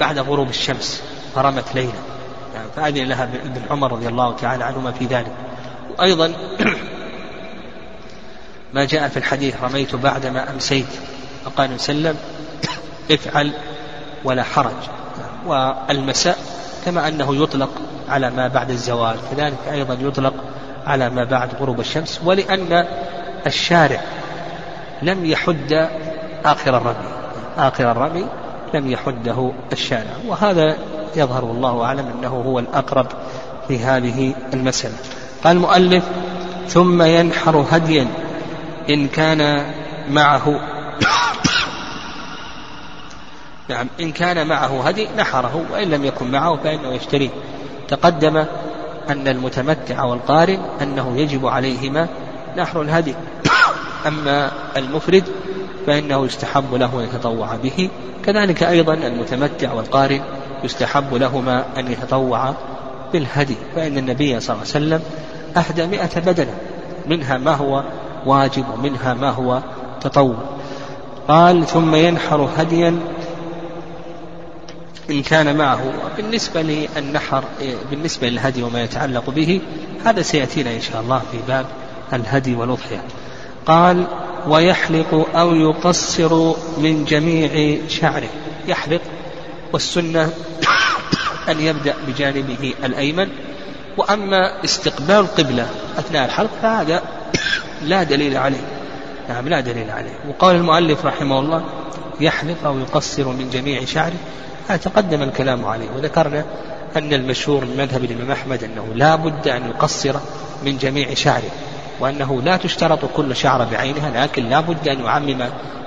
[0.00, 1.02] بعد غروب الشمس
[1.34, 1.92] فرمت ليلا
[2.54, 5.32] يعني فأذن لها ابن عمر رضي الله تعالى عنهما في ذلك.
[5.98, 6.26] وأيضا
[8.74, 10.86] ما جاء في الحديث رميت بعدما أمسيت
[11.44, 12.16] فقال وسلم
[13.10, 13.52] افعل
[14.24, 14.72] ولا حرج.
[15.46, 16.38] والمساء
[16.84, 17.70] كما أنه يطلق
[18.08, 20.34] على ما بعد الزوال كذلك أيضا يطلق
[20.86, 22.86] على ما بعد غروب الشمس ولأن
[23.46, 24.00] الشارع
[25.02, 25.88] لم يحد
[26.44, 27.08] آخر الرمي.
[27.58, 28.26] آخر الرمي
[28.74, 30.10] لم يحده الشارع.
[30.26, 30.76] وهذا
[31.16, 33.06] يظهر والله أعلم أنه هو الأقرب
[33.68, 34.94] في هذه المسألة.
[35.44, 36.04] قال المؤلف
[36.68, 38.06] ثم ينحر هديا
[38.90, 39.72] إن كان
[40.10, 40.44] معه
[43.70, 47.30] نعم إن كان معه هدي نحره وإن لم يكن معه فإنه يشتريه.
[47.88, 48.36] تقدم
[49.10, 52.08] أن المتمتع والقارن أنه يجب عليهما
[52.56, 53.14] نحر الهدي.
[54.06, 55.24] أما المفرد
[55.86, 57.90] فإنه يستحب له أن يتطوع به.
[58.24, 60.20] كذلك أيضا المتمتع والقارن
[60.64, 62.54] يستحب لهما أن يتطوع
[63.12, 63.56] بالهدي.
[63.74, 65.02] فإن النبي صلى الله عليه وسلم
[65.56, 66.54] أهدى مئة بدنة
[67.06, 67.84] منها ما هو
[68.26, 69.62] واجب ومنها ما هو
[70.00, 70.36] تطوع.
[71.28, 73.00] قال ثم ينحر هديا
[75.10, 75.80] إن كان معه.
[76.16, 77.44] بالنسبة للنحر
[77.90, 79.60] بالنسبة للهدي وما يتعلق به
[80.04, 81.66] هذا سيأتينا إن شاء الله في باب
[82.12, 83.02] الهدي والأضحية.
[83.66, 84.04] قال
[84.48, 88.28] ويحلق أو يقصر من جميع شعره.
[88.68, 89.00] يحلق
[89.72, 90.32] والسنة
[91.48, 93.28] أن يبدأ بجانبه الأيمن.
[93.96, 97.02] وأما استقبال القبلة أثناء الحلق فهذا
[97.82, 98.66] لا دليل عليه.
[99.28, 100.14] نعم لا دليل عليه.
[100.28, 101.64] وقال المؤلف رحمه الله
[102.20, 104.16] يحلق أو يقصر من جميع شعره.
[104.68, 106.44] تقدم الكلام عليه وذكرنا
[106.96, 110.16] أن المشهور من مذهب الإمام أحمد أنه لا بد أن يقصر
[110.64, 111.50] من جميع شعره.
[112.00, 115.44] وأنه لا تشترط كل شعرة بعينها لكن لا بد أن يعمم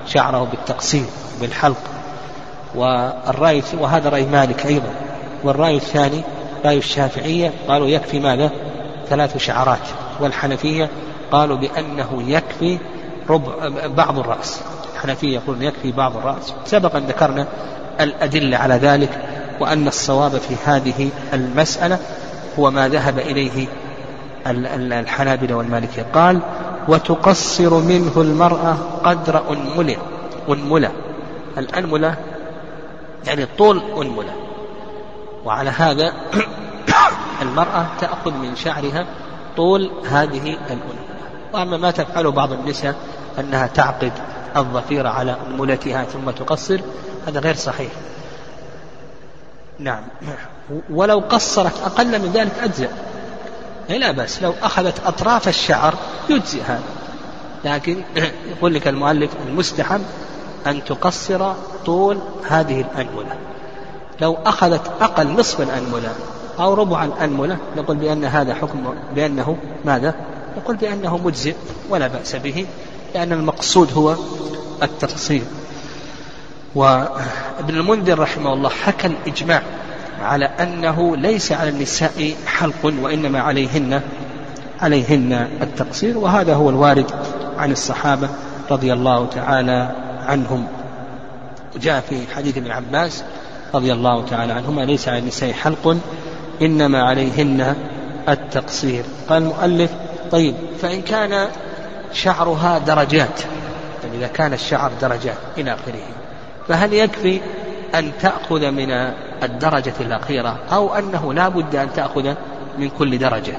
[0.08, 1.06] شعره بالتقصير
[1.42, 1.82] بالحلق.
[2.76, 4.90] والرأي وهذا رأي مالك أيضا.
[5.44, 6.22] والرأي الثاني
[6.66, 8.52] رأي الشافعية قالوا يكفي ماذا؟
[9.10, 9.88] ثلاث شعرات.
[10.20, 10.90] والحنفية
[11.32, 12.78] قالوا بأنه يكفي
[13.30, 13.52] ربع
[13.88, 14.62] بعض الرأس.
[14.96, 16.54] الحنفية يقولون يكفي بعض الرأس.
[16.66, 17.48] سبقا ذكرنا
[18.00, 19.10] الأدلة على ذلك
[19.60, 22.00] وأن الصواب في هذه المسألة
[22.60, 23.68] هو ما ذهب إليه
[24.48, 26.06] الحنابلة والمالكية.
[26.14, 26.40] قال
[26.88, 29.98] وتقصر منه المرأة قدر أنملة.
[30.50, 30.92] أنملة.
[31.58, 32.16] الأنملة
[33.26, 34.34] يعني طول أنملة.
[35.46, 36.14] وعلى هذا
[37.42, 39.06] المرأة تأخذ من شعرها
[39.58, 41.04] طول هذه الأنملة.
[41.54, 42.96] وأما ما تفعله بعض النساء
[43.40, 44.12] أنها تعقد
[44.58, 46.80] الظفيرة على أنملتها ثم تقصر
[47.28, 47.92] هذا غير صحيح.
[49.80, 50.04] نعم.
[50.90, 52.90] ولو قصرت أقل من ذلك أجزأ.
[53.90, 54.44] لا بأس.
[54.44, 55.96] لو أخذت أطراف الشعر
[56.30, 56.84] يجزي هذا.
[57.66, 58.02] لكن
[58.58, 60.02] يقول لك المؤلف المستحب
[60.68, 61.54] أن تقصر
[61.86, 62.18] طول
[62.48, 63.36] هذه الأنملة.
[64.22, 66.16] لو أخذت أقل نصف الأنملة
[66.60, 70.16] أو ربع الأنملة نقول بأن هذا حكم بأنه ماذا؟
[70.58, 71.56] نقول بأنه مجزئ
[71.90, 72.66] ولا بأس به
[73.16, 74.16] لأن المقصود هو
[74.84, 75.44] التقصير.
[76.76, 79.64] وابن المنذر رحمه الله حكى الإجماع
[80.24, 84.02] على أنه ليس على النساء حلق وإنما عليهن
[84.82, 87.12] عليهن التقصير وهذا هو الوارد
[87.58, 88.30] عن الصحابة
[88.72, 89.92] رضي الله تعالى
[90.28, 90.68] عنهم.
[91.82, 93.24] جاء في حديث ابن عباس
[93.74, 95.98] رضي الله تعالى عنهما ليس على النساء حلق
[96.62, 97.76] إنما عليهن
[98.30, 99.04] التقصير.
[99.30, 99.92] قال المؤلف
[100.32, 101.48] طيب فإن كان
[102.14, 103.42] شعرها درجات
[104.04, 106.04] يعني إذا كان الشعر درجات إلى آخره
[106.68, 107.42] فهل يكفي
[107.96, 109.14] أن تأخذ من
[109.46, 112.34] الدرجة الأخيرة أو أنه لا بد أن تأخذ
[112.78, 113.54] من كل درجة.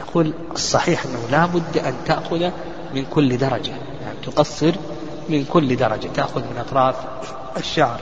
[0.00, 2.50] يقول الصحيح أنه لا بد أن تأخذ
[2.94, 3.70] من كل درجة
[4.02, 4.72] يعني تقصر
[5.28, 6.94] من كل درجة تأخذ من أطراف
[7.56, 8.00] الشعر.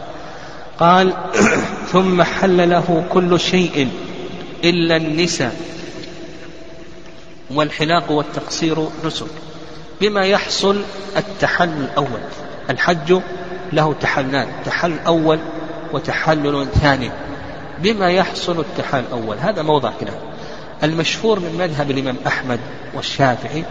[0.78, 1.14] قال
[1.92, 3.88] ثم حل له كل شيء
[4.64, 5.56] إلا النساء
[7.50, 9.26] والحلاق والتقصير نسك
[10.00, 10.82] بما يحصل
[11.16, 12.20] التحلل الأول.
[12.70, 13.20] الحج
[13.72, 15.38] له تحللان تحلل أول
[15.96, 17.10] وتحلل ثاني
[17.78, 19.36] بما يحصل التحلل الأول.
[19.38, 20.14] هذا موضع كلام
[20.82, 22.60] المشهور من مذهب الإمام أحمد
[22.94, 23.64] والشافعي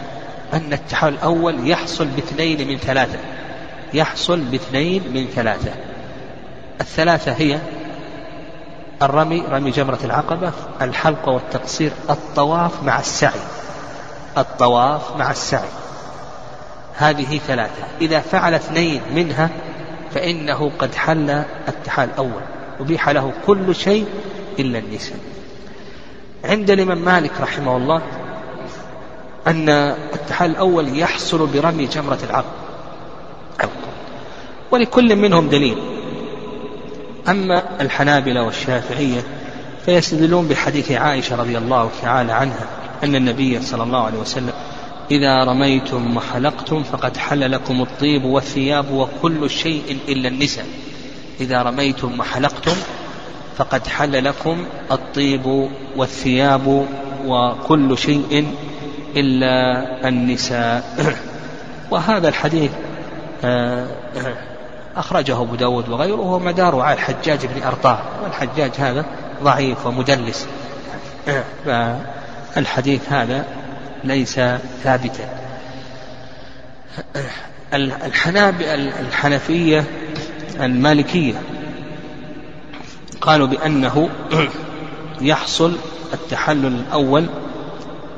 [0.52, 3.18] أن التحلل الأول يحصل باثنين من ثلاثة.
[3.94, 5.70] يحصل باثنين من ثلاثة.
[6.80, 7.58] الثلاثة هي
[9.02, 10.52] الرمي رمي جمرة العقبة
[10.82, 13.40] الحلق والتقصير الطواف مع السعي.
[14.38, 15.68] الطواف مع السعي.
[16.94, 17.82] هذه ثلاثة.
[18.00, 19.50] إذا فعل اثنين منها
[20.16, 21.30] فإنه قد حل
[21.68, 22.42] التحال الأول
[22.80, 24.06] أبيح له كل شيء
[24.58, 25.18] إلا النساء
[26.44, 28.02] عند الإمام مالك رحمه الله
[29.46, 29.68] أن
[30.14, 32.48] التحال الأول يحصل برمي جمرة العقل
[34.70, 35.78] ولكل منهم دليل.
[37.28, 39.20] أما الحنابلة والشافعية
[39.84, 42.66] فيستدلون بحديث عائشة رضي الله تعالى عنها
[43.04, 44.52] أن النبي صلى الله عليه وسلم
[45.10, 50.66] إذا رميتم وحلقتم فقد حل لكم الطيب والثياب وكل شيء إلا النساء.
[51.40, 52.76] إذا رميتم وحلقتم
[53.56, 56.86] فقد حل لكم الطيب والثياب
[57.26, 58.46] وكل شيء
[59.16, 60.84] إلا النساء.
[61.90, 62.70] وهذا الحديث
[63.44, 63.86] آه،
[64.96, 69.04] أخرجه أبو داود وغيره ومداره على الحجاج بن أرطاع والحجاج هذا
[69.42, 70.46] ضعيف ومدلس.
[71.64, 73.44] فالحديث هذا
[74.04, 74.40] ليس
[74.82, 75.28] ثابتا.
[79.00, 79.84] الحنفية
[80.60, 81.34] المالكية
[83.20, 84.08] قالوا بأنه
[85.20, 85.76] يحصل
[86.14, 87.26] التحلل الأول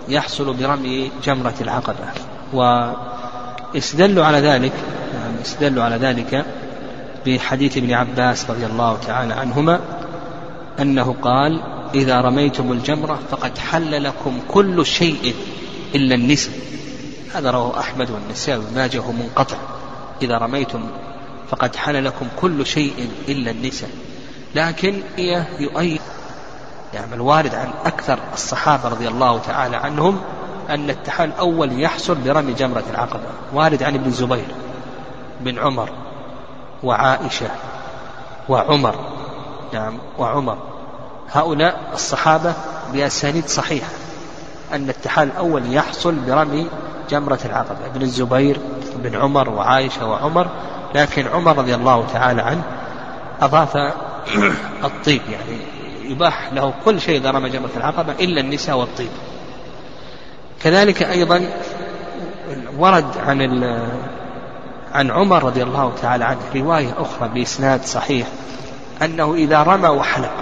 [0.09, 2.07] يحصل برمي جمرة العقبة.
[2.53, 4.72] واستدلوا على ذلك
[5.43, 6.45] استدلوا على ذلك
[7.26, 9.81] بحديث ابن عباس رضي الله تعالى عنهما
[10.81, 11.61] أنه قال
[11.95, 15.35] إذا رميتم الجمرة فقد حل لكم كل شيء
[15.95, 16.55] إلا النساء
[17.34, 19.57] هذا رواه أحمد والنساء وماجه منقطع.
[20.22, 20.86] إذا رميتم
[21.51, 23.91] فقد حل لكم كل شيء إلا النساء
[24.55, 26.01] لكن هي يؤيد
[26.95, 30.20] يعني الوارد عن أكثر الصحابة رضي الله تعالى عنهم
[30.70, 33.26] أن التحال الأول يحصل برمي جمرة العقبة.
[33.53, 34.47] وارد عن ابن الزبير
[35.41, 35.91] بن عمر
[36.82, 37.51] وعائشة
[38.49, 38.95] وعمر.
[39.72, 40.59] نعم وعمر.
[41.32, 42.55] هؤلاء الصحابة
[42.93, 43.91] بأسانيد صحيحة.
[44.73, 46.66] أن التحال الأول يحصل برمي
[47.11, 48.61] جمرة العقبة ابن الزبير
[48.97, 50.49] بن عمر وعائشة وعمر.
[50.95, 52.62] لكن عمر رضي الله تعالى عنه
[53.41, 53.77] أضاف
[54.85, 55.61] الطيب يعني
[56.05, 59.11] يباح له كل شيء إذا رمى جمرة العقبة إلا النساء والطيب.
[60.62, 61.51] كذلك أيضا
[62.79, 63.41] ورد عن
[64.95, 68.27] عن عمر رضي الله تعالى عنه رواية أخرى بإسناد صحيح
[69.03, 70.33] أنه إذا رمى وحلق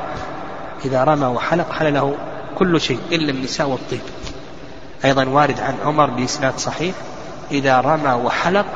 [0.85, 2.15] إذا رمى وحلق حل له
[2.59, 4.01] كل شيء إلا النساء والطيب.
[5.05, 6.95] أيضا وارد عن عمر بإسناد صحيح
[7.51, 8.67] إذا رمى وحلق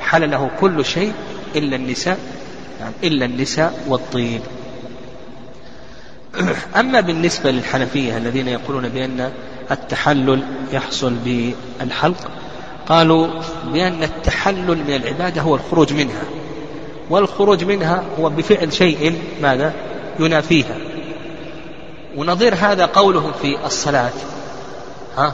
[0.00, 1.12] حل له كل شيء
[1.56, 2.18] إلا النساء
[3.04, 4.40] إلا النساء والطيب.
[6.80, 9.30] أما بالنسبة للحنفية الذين يقولون بأن
[9.70, 12.30] التحلل يحصل بالحلق
[12.88, 13.28] قالوا
[13.72, 16.22] بأن التحلل من العبادة هو الخروج منها
[17.10, 19.72] والخروج منها هو بفعل شيء ماذا؟
[20.20, 20.76] ينافيها.
[22.16, 24.12] ونظير هذا قولهم في الصلاة.
[25.16, 25.32] ها؟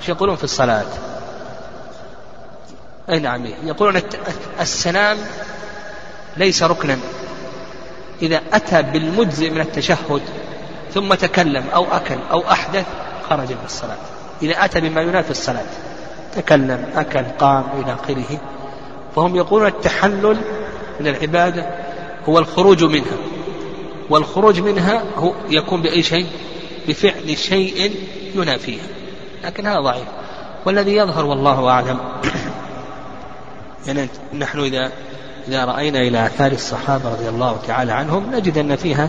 [0.00, 0.86] إيش يقولون في الصلاة؟
[3.10, 3.46] أي نعم.
[3.46, 4.02] يقولون
[4.60, 5.18] السلام
[6.36, 6.98] ليس ركنا.
[8.22, 10.22] إذا أتى بالمجزئ من التشهد
[10.94, 12.86] ثم تكلم أو أكل أو أحدث
[13.30, 13.96] خرج من الصلاة.
[14.42, 15.66] إذا أتى بما ينافي الصلاة
[16.36, 18.40] تكلم أكل قام إلى آخره.
[19.16, 20.36] فهم يقولون التحلل
[21.00, 21.66] من العبادة
[22.28, 23.31] هو الخروج منها.
[24.12, 26.26] والخروج منها هو يكون بأي شيء؟
[26.88, 27.94] بفعل شيء
[28.34, 28.84] ينافيها.
[29.44, 30.04] لكن هذا ضعيف.
[30.66, 31.98] والذي يظهر والله أعلم.
[33.86, 34.92] يعني نحن إذا
[35.48, 39.08] إذا رأينا إلى آثار الصحابة رضي الله تعالى عنهم نجد أن فيها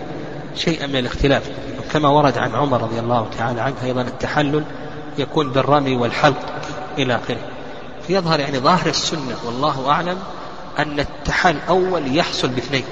[0.56, 1.50] شيئا من الاختلاف.
[1.94, 4.64] كما ورد عن عمر رضي الله تعالى عنه أيضا التحلل
[5.18, 6.62] يكون بالرمي والحلق
[6.98, 7.42] إلى آخره.
[8.08, 10.20] فيظهر يعني ظاهر السنة والله أعلم
[10.80, 12.84] أن التحال الأول يحصل باثنين.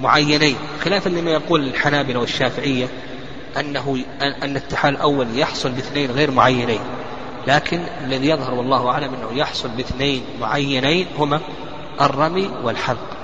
[0.00, 2.88] معينين خلافا لما يقول الحنابلة والشافعية
[3.60, 6.80] أنه أن التحال الأول يحصل باثنين غير معينين
[7.46, 11.40] لكن الذي يظهر والله أعلم أنه يحصل باثنين معينين هما
[12.00, 13.16] الرمي والحلق.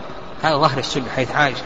[0.42, 1.62] هذا ظاهر السنة حيث عائشة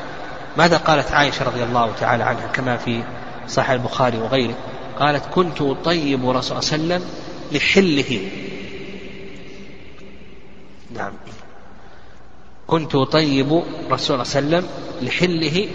[0.57, 3.03] ماذا قالت عائشة رضي الله تعالى عنها؟ كما في
[3.49, 4.55] صحيح البخاري وغيره
[4.99, 7.11] قالت كنت أطيب رسول صلى الله عليه وسلم
[7.53, 8.31] لحله.
[10.95, 11.13] نعم.
[12.67, 14.69] كنت أطيب رسول الله صلى الله عليه وسلم
[15.03, 15.69] لحله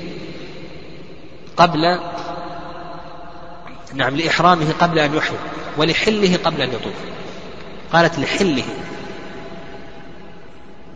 [1.57, 1.99] قبل
[3.93, 5.37] نعم لإحرامه قبل أن يحرم
[5.77, 6.93] ولحله قبل أن يطوف.
[7.93, 8.63] قالت لحله.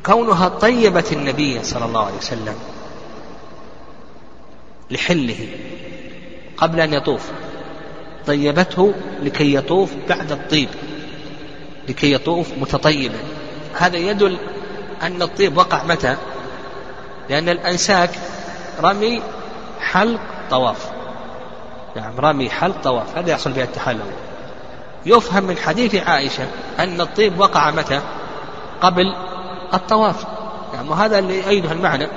[0.05, 2.55] كونها طيبت النبي صلى الله عليه وسلم
[4.91, 5.47] لحله
[6.57, 7.31] قبل أن يطوف
[8.27, 8.93] طيبته
[9.23, 10.69] لكي يطوف بعد الطيب
[11.89, 13.19] لكي يطوف متطيبا.
[13.73, 14.37] هذا يدل
[15.01, 16.15] أن الطيب وقع متى؟
[17.29, 18.09] لأن الأنساك
[18.83, 19.21] رمي
[19.79, 20.19] حلق
[20.49, 20.89] طواف.
[21.95, 23.17] نعم رمي حلق طواف.
[23.17, 24.11] هذا يحصل بها التحلل.
[25.05, 26.47] يفهم من حديث عائشة
[26.79, 28.01] أن الطيب وقع متى؟
[28.81, 29.15] قبل
[29.73, 30.25] الطواف.
[30.73, 32.07] نعم وهذا اللي يؤيده المعنى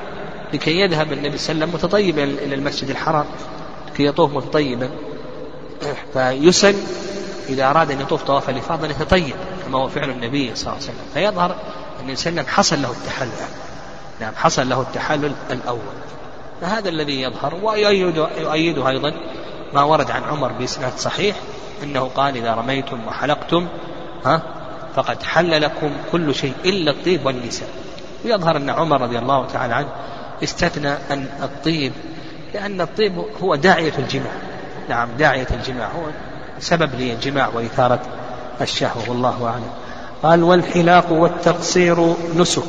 [0.52, 3.26] لكي يذهب النبي صلى الله عليه وسلم متطيبا إلى المسجد الحرام.
[3.92, 4.90] لكي يطوف متطيبا.
[6.12, 6.74] فيسن
[7.48, 9.34] إذا أراد أن يطوف طواف الإفاضة أن يتطيب
[9.66, 11.04] كما هو فعل النبي صلى الله عليه وسلم.
[11.14, 11.56] فيظهر
[12.04, 13.30] عليه وسلم حصل له التحلل.
[14.20, 15.98] نعم حصل له التحلل الأول.
[16.60, 19.12] فهذا الذي يظهر ويؤيده أيضا
[19.74, 21.36] ما ورد عن عمر بإسناد صحيح
[21.82, 23.68] أنه قال إذا رميتم وحلقتم
[24.24, 24.42] ها
[24.96, 27.68] فقد حل لكم كل شيء إلا الطيب والنساء.
[28.24, 29.88] ويظهر أن عمر رضي الله تعالى عنه
[30.42, 31.92] استثنى أن الطيب
[32.54, 34.32] لأن الطيب هو داعية الجماع.
[34.88, 36.10] نعم داعية الجماع هو
[36.60, 38.00] سبب للجماع وإثارة
[38.60, 39.70] الشهوة والله أعلم.
[40.22, 42.62] قال والحلاق والتقصير نسك.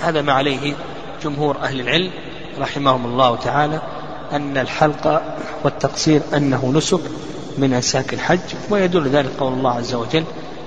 [0.00, 0.74] هذا ما عليه
[1.22, 2.10] جمهور أهل العلم
[2.58, 3.80] رحمهم الله تعالى
[4.32, 5.22] أن الحلق
[5.64, 7.00] والتقصير أنه نسك
[7.58, 10.24] من أنساك الحج ويدل ذلك قول الله عز وجل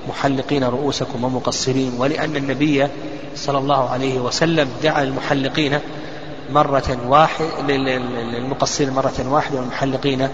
[0.09, 2.87] محلقين رؤوسكم ومقصرين ولأن النبي
[3.35, 5.79] صلى الله عليه وسلم دعا المحلقين
[6.51, 10.27] مرة واحدة للمقصرين مرة واحدة والمحلقين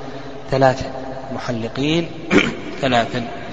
[0.51, 0.85] ثلاثة
[1.35, 2.09] محلقين
[2.81, 3.44] ثلاثا.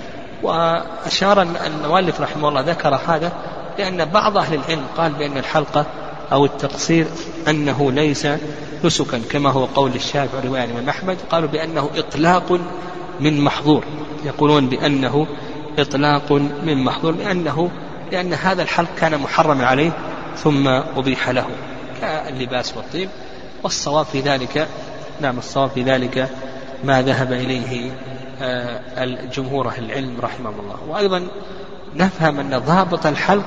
[0.43, 3.33] وأشار المؤلف رحمه الله ذكر هذا
[3.79, 5.87] لأن بعض أهل العلم قال بأن الحلقة
[6.33, 7.07] أو التقصير
[7.49, 8.27] أنه ليس
[8.85, 12.61] نسكا كما هو قول الشافعي ورواية الإمام أحمد قالوا بأنه إطلاق
[13.21, 13.85] من محظور.
[14.25, 15.27] يقولون بأنه
[15.79, 16.33] إطلاق
[16.63, 17.71] من محظور لأنه
[18.13, 19.91] لأن هذا الحلق كان محرما عليه
[20.37, 21.47] ثم أبيح له
[22.01, 23.09] كاللباس والطيب.
[23.63, 24.69] والصواب في ذلك
[25.21, 26.29] نعم الصواب في ذلك
[26.85, 27.93] ما ذهب إليه
[28.43, 30.77] آه، الجمهور أهل العلم رحمهم الله.
[30.89, 31.29] وأيضا
[31.95, 33.45] نفهم أن ضابط الحلق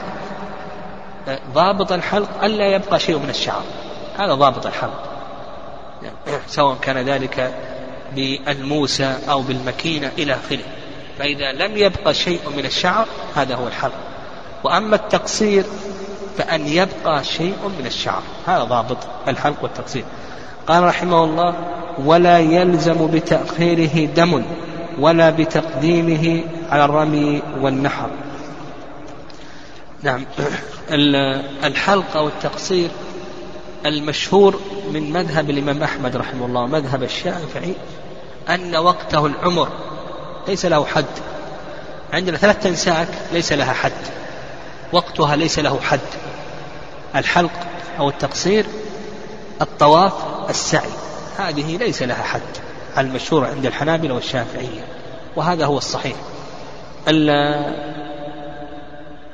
[1.27, 3.63] آه، ضابط الحلق ألا يبقى شيء من الشعر.
[4.17, 5.03] هذا ضابط الحلق.
[6.03, 7.53] يعني سواء كان ذلك
[8.15, 10.63] بالموسى أو بالمكينة إلى آخره.
[11.19, 13.93] فإذا لم يبقى شيء من الشعر هذا هو الحلق.
[14.63, 15.63] وأما التقصير
[16.37, 18.21] فأن يبقى شيء من الشعر.
[18.47, 20.03] هذا ضابط الحلق والتقصير.
[20.67, 21.55] قال رحمه الله
[22.05, 24.45] ولا يلزم بتأخيره دم.
[24.99, 28.09] ولا بتقديمه على الرمي والنحر.
[30.03, 30.25] نعم.
[31.63, 32.89] الحلق أو التقصير
[33.85, 34.59] المشهور
[34.93, 37.73] من مذهب الإمام أحمد رحمه الله مذهب الشافعي
[38.49, 39.69] أن وقته العمر
[40.47, 41.05] ليس له حد.
[42.13, 43.91] عندنا ثلاث تنساك ليس لها حد.
[44.91, 45.99] وقتها ليس له حد.
[47.15, 47.51] الحلق
[47.99, 48.65] أو التقصير
[49.61, 50.13] الطواف
[50.49, 50.89] السعي.
[51.37, 52.41] هذه ليس لها حد.
[52.97, 54.85] المشهور عند الحنابلة والشافعية
[55.35, 56.15] وهذا هو الصحيح.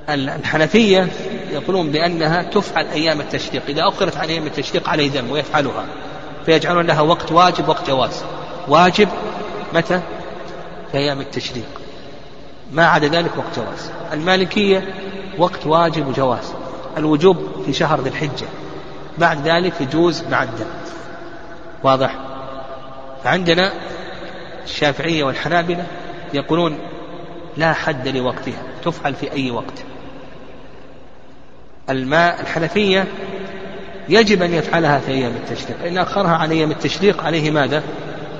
[0.09, 1.07] الحنفية
[1.51, 5.85] يقولون بأنها تفعل أيام التشريق إذا أخرت عن أيام التشريق عليه دم ويفعلها
[6.45, 8.23] فيجعلون لها وقت واجب وقت جواز.
[8.67, 9.09] واجب
[9.73, 10.01] متى؟
[10.91, 11.67] في أيام التشريق.
[12.71, 13.91] ما عدا ذلك وقت جواز.
[14.13, 14.93] المالكية
[15.37, 16.53] وقت واجب وجواز.
[16.97, 18.47] الوجوب في شهر ذي الحجة.
[19.17, 20.65] بعد ذلك يجوز مع الدم
[21.83, 22.30] واضح؟
[23.23, 23.73] فعندنا
[24.63, 25.85] الشافعية والحنابلة
[26.33, 26.77] يقولون
[27.57, 29.83] لا حد لوقتها تفعل في أي وقت.
[31.89, 33.07] الماء الحنفية
[34.09, 37.83] يجب أن يفعلها في أيام التشريق إن أخرها عن أيام التشريق عليه ماذا؟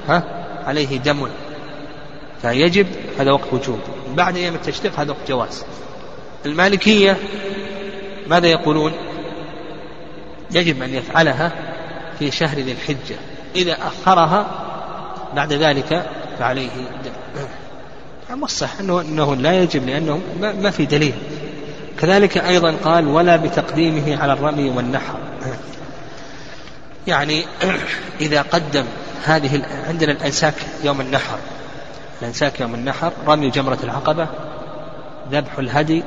[0.08, 0.24] ها؟
[0.66, 1.28] عليه دم.
[2.42, 2.88] فيجب
[3.20, 3.80] هذا وقت وجوب.
[4.16, 5.66] بعد أيام التشريق هذا وقت جواز.
[6.46, 7.18] المالكية
[8.28, 8.92] ماذا يقولون؟
[10.52, 11.52] يجب أن يفعلها
[12.20, 13.16] في شهر ذي الحجة.
[13.56, 14.71] إذا أخرها
[15.36, 16.06] بعد ذلك
[16.40, 16.70] فعليه
[18.32, 21.14] دم الصح أنه, أنه لا يجب لأنه ما في دليل.
[22.00, 25.16] كذلك أيضا قال ولا بتقديمه على الرمي والنحر.
[27.08, 27.46] يعني
[28.22, 28.86] إذا قدم
[29.26, 30.54] هذه عندنا الأنساك
[30.84, 31.38] يوم النحر.
[32.22, 34.28] الأنساك يوم النحر رمي جمرة العقبة
[35.32, 36.04] ذبح الهدي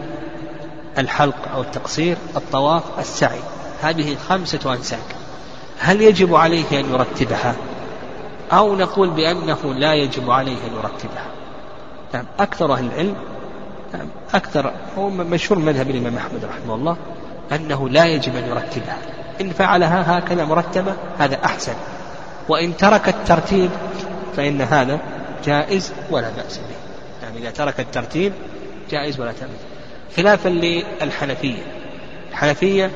[0.98, 3.40] الحلق أو التقصير الطواف السعي.
[3.82, 5.16] هذه خمسة أنساك.
[5.78, 7.54] هل يجب عليه أن يرتبها؟
[8.52, 11.26] أو نقول بأنه لا يجب عليه أن يرتبها
[12.14, 13.14] نعم أكثر أهل العلم
[13.94, 16.96] نعم أكثر هو مشهور مذهب الإمام أحمد رحمه الله
[17.52, 18.98] أنه لا يجب أن يرتبها
[19.40, 21.74] إن فعلها هكذا مرتبة هذا أحسن.
[22.48, 23.70] وإن ترك الترتيب
[24.36, 25.00] فإن هذا
[25.44, 26.74] جائز ولا بأس به.
[27.22, 28.32] يعني إذا ترك الترتيب
[28.90, 29.50] جائز ولا بأس
[30.16, 31.62] خلافا للحنفية.
[32.30, 32.90] الحنفية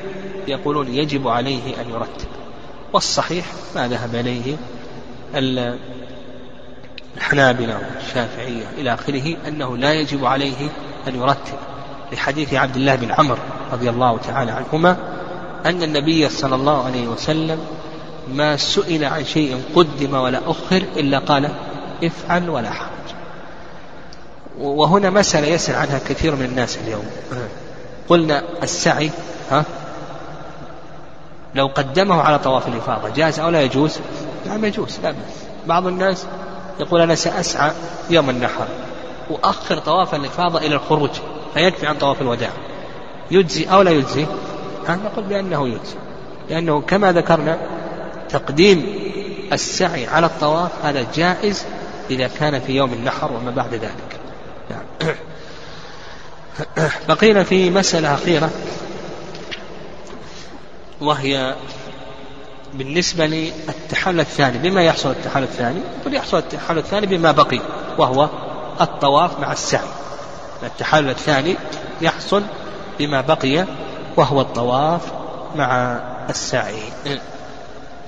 [0.47, 2.27] يقولون يجب عليه أن يرتب.
[2.93, 3.45] والصحيح
[3.75, 4.55] ما ذهب إليه
[7.17, 10.69] الحنابلة والشافعية إلى آخره أنه لا يجب عليه
[11.07, 11.57] أن يرتب
[12.11, 13.37] لحديث عبد الله بن عمر
[13.71, 14.97] رضي الله تعالى عنهما
[15.65, 17.59] أن النبي صلى الله عليه وسلم
[18.33, 21.49] ما سئل عن شيء قدم ولا أخر إلا قال
[22.03, 22.89] افعل ولا حرج.
[24.59, 27.05] وهنا مسألة يسأل عنها كثير من الناس اليوم.
[28.09, 29.11] قلنا السعي
[29.51, 29.63] ها
[31.55, 33.99] لو قدمه على طواف الإفاضة جاز أو لا يجوز؟
[34.49, 35.43] نعم يجوز لا بأس.
[35.67, 36.25] بعض الناس
[36.79, 37.71] يقول أنا سأسعى
[38.09, 38.67] يوم النحر
[39.29, 41.09] وأخر طواف الإفاضة إلى الخروج
[41.53, 42.51] فيكفي عن طواف الوداع.
[43.31, 44.25] يجزي أو لا يجزي؟
[44.89, 45.95] نقول بأنه يجزي.
[46.49, 47.57] لأنه كما ذكرنا
[48.29, 48.85] تقديم
[49.53, 51.65] السعي على الطواف هذا جائز
[52.09, 54.19] إذا كان في يوم النحر وما بعد ذلك.
[54.69, 55.15] نعم.
[57.09, 58.49] بقينا في مسألة أخيرة
[61.01, 61.55] وهي
[62.73, 67.59] بالنسبة للتحلل الثاني بما يحصل التحلل الثاني يقول يحصل التحلل الثاني بما بقي
[67.97, 68.29] وهو
[68.81, 69.89] الطواف مع السعي.
[70.63, 71.55] التحلل الثاني
[72.01, 72.43] يحصل
[72.99, 73.65] بما بقي
[74.17, 75.01] وهو الطواف
[75.55, 75.99] مع
[76.29, 76.81] السعي.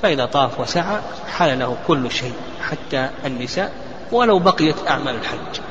[0.02, 1.00] فإذا طاف وسعى
[1.38, 2.34] حل له كل شيء
[2.70, 3.72] حتى النساء
[4.12, 5.71] ولو بقيت أعمال الحج.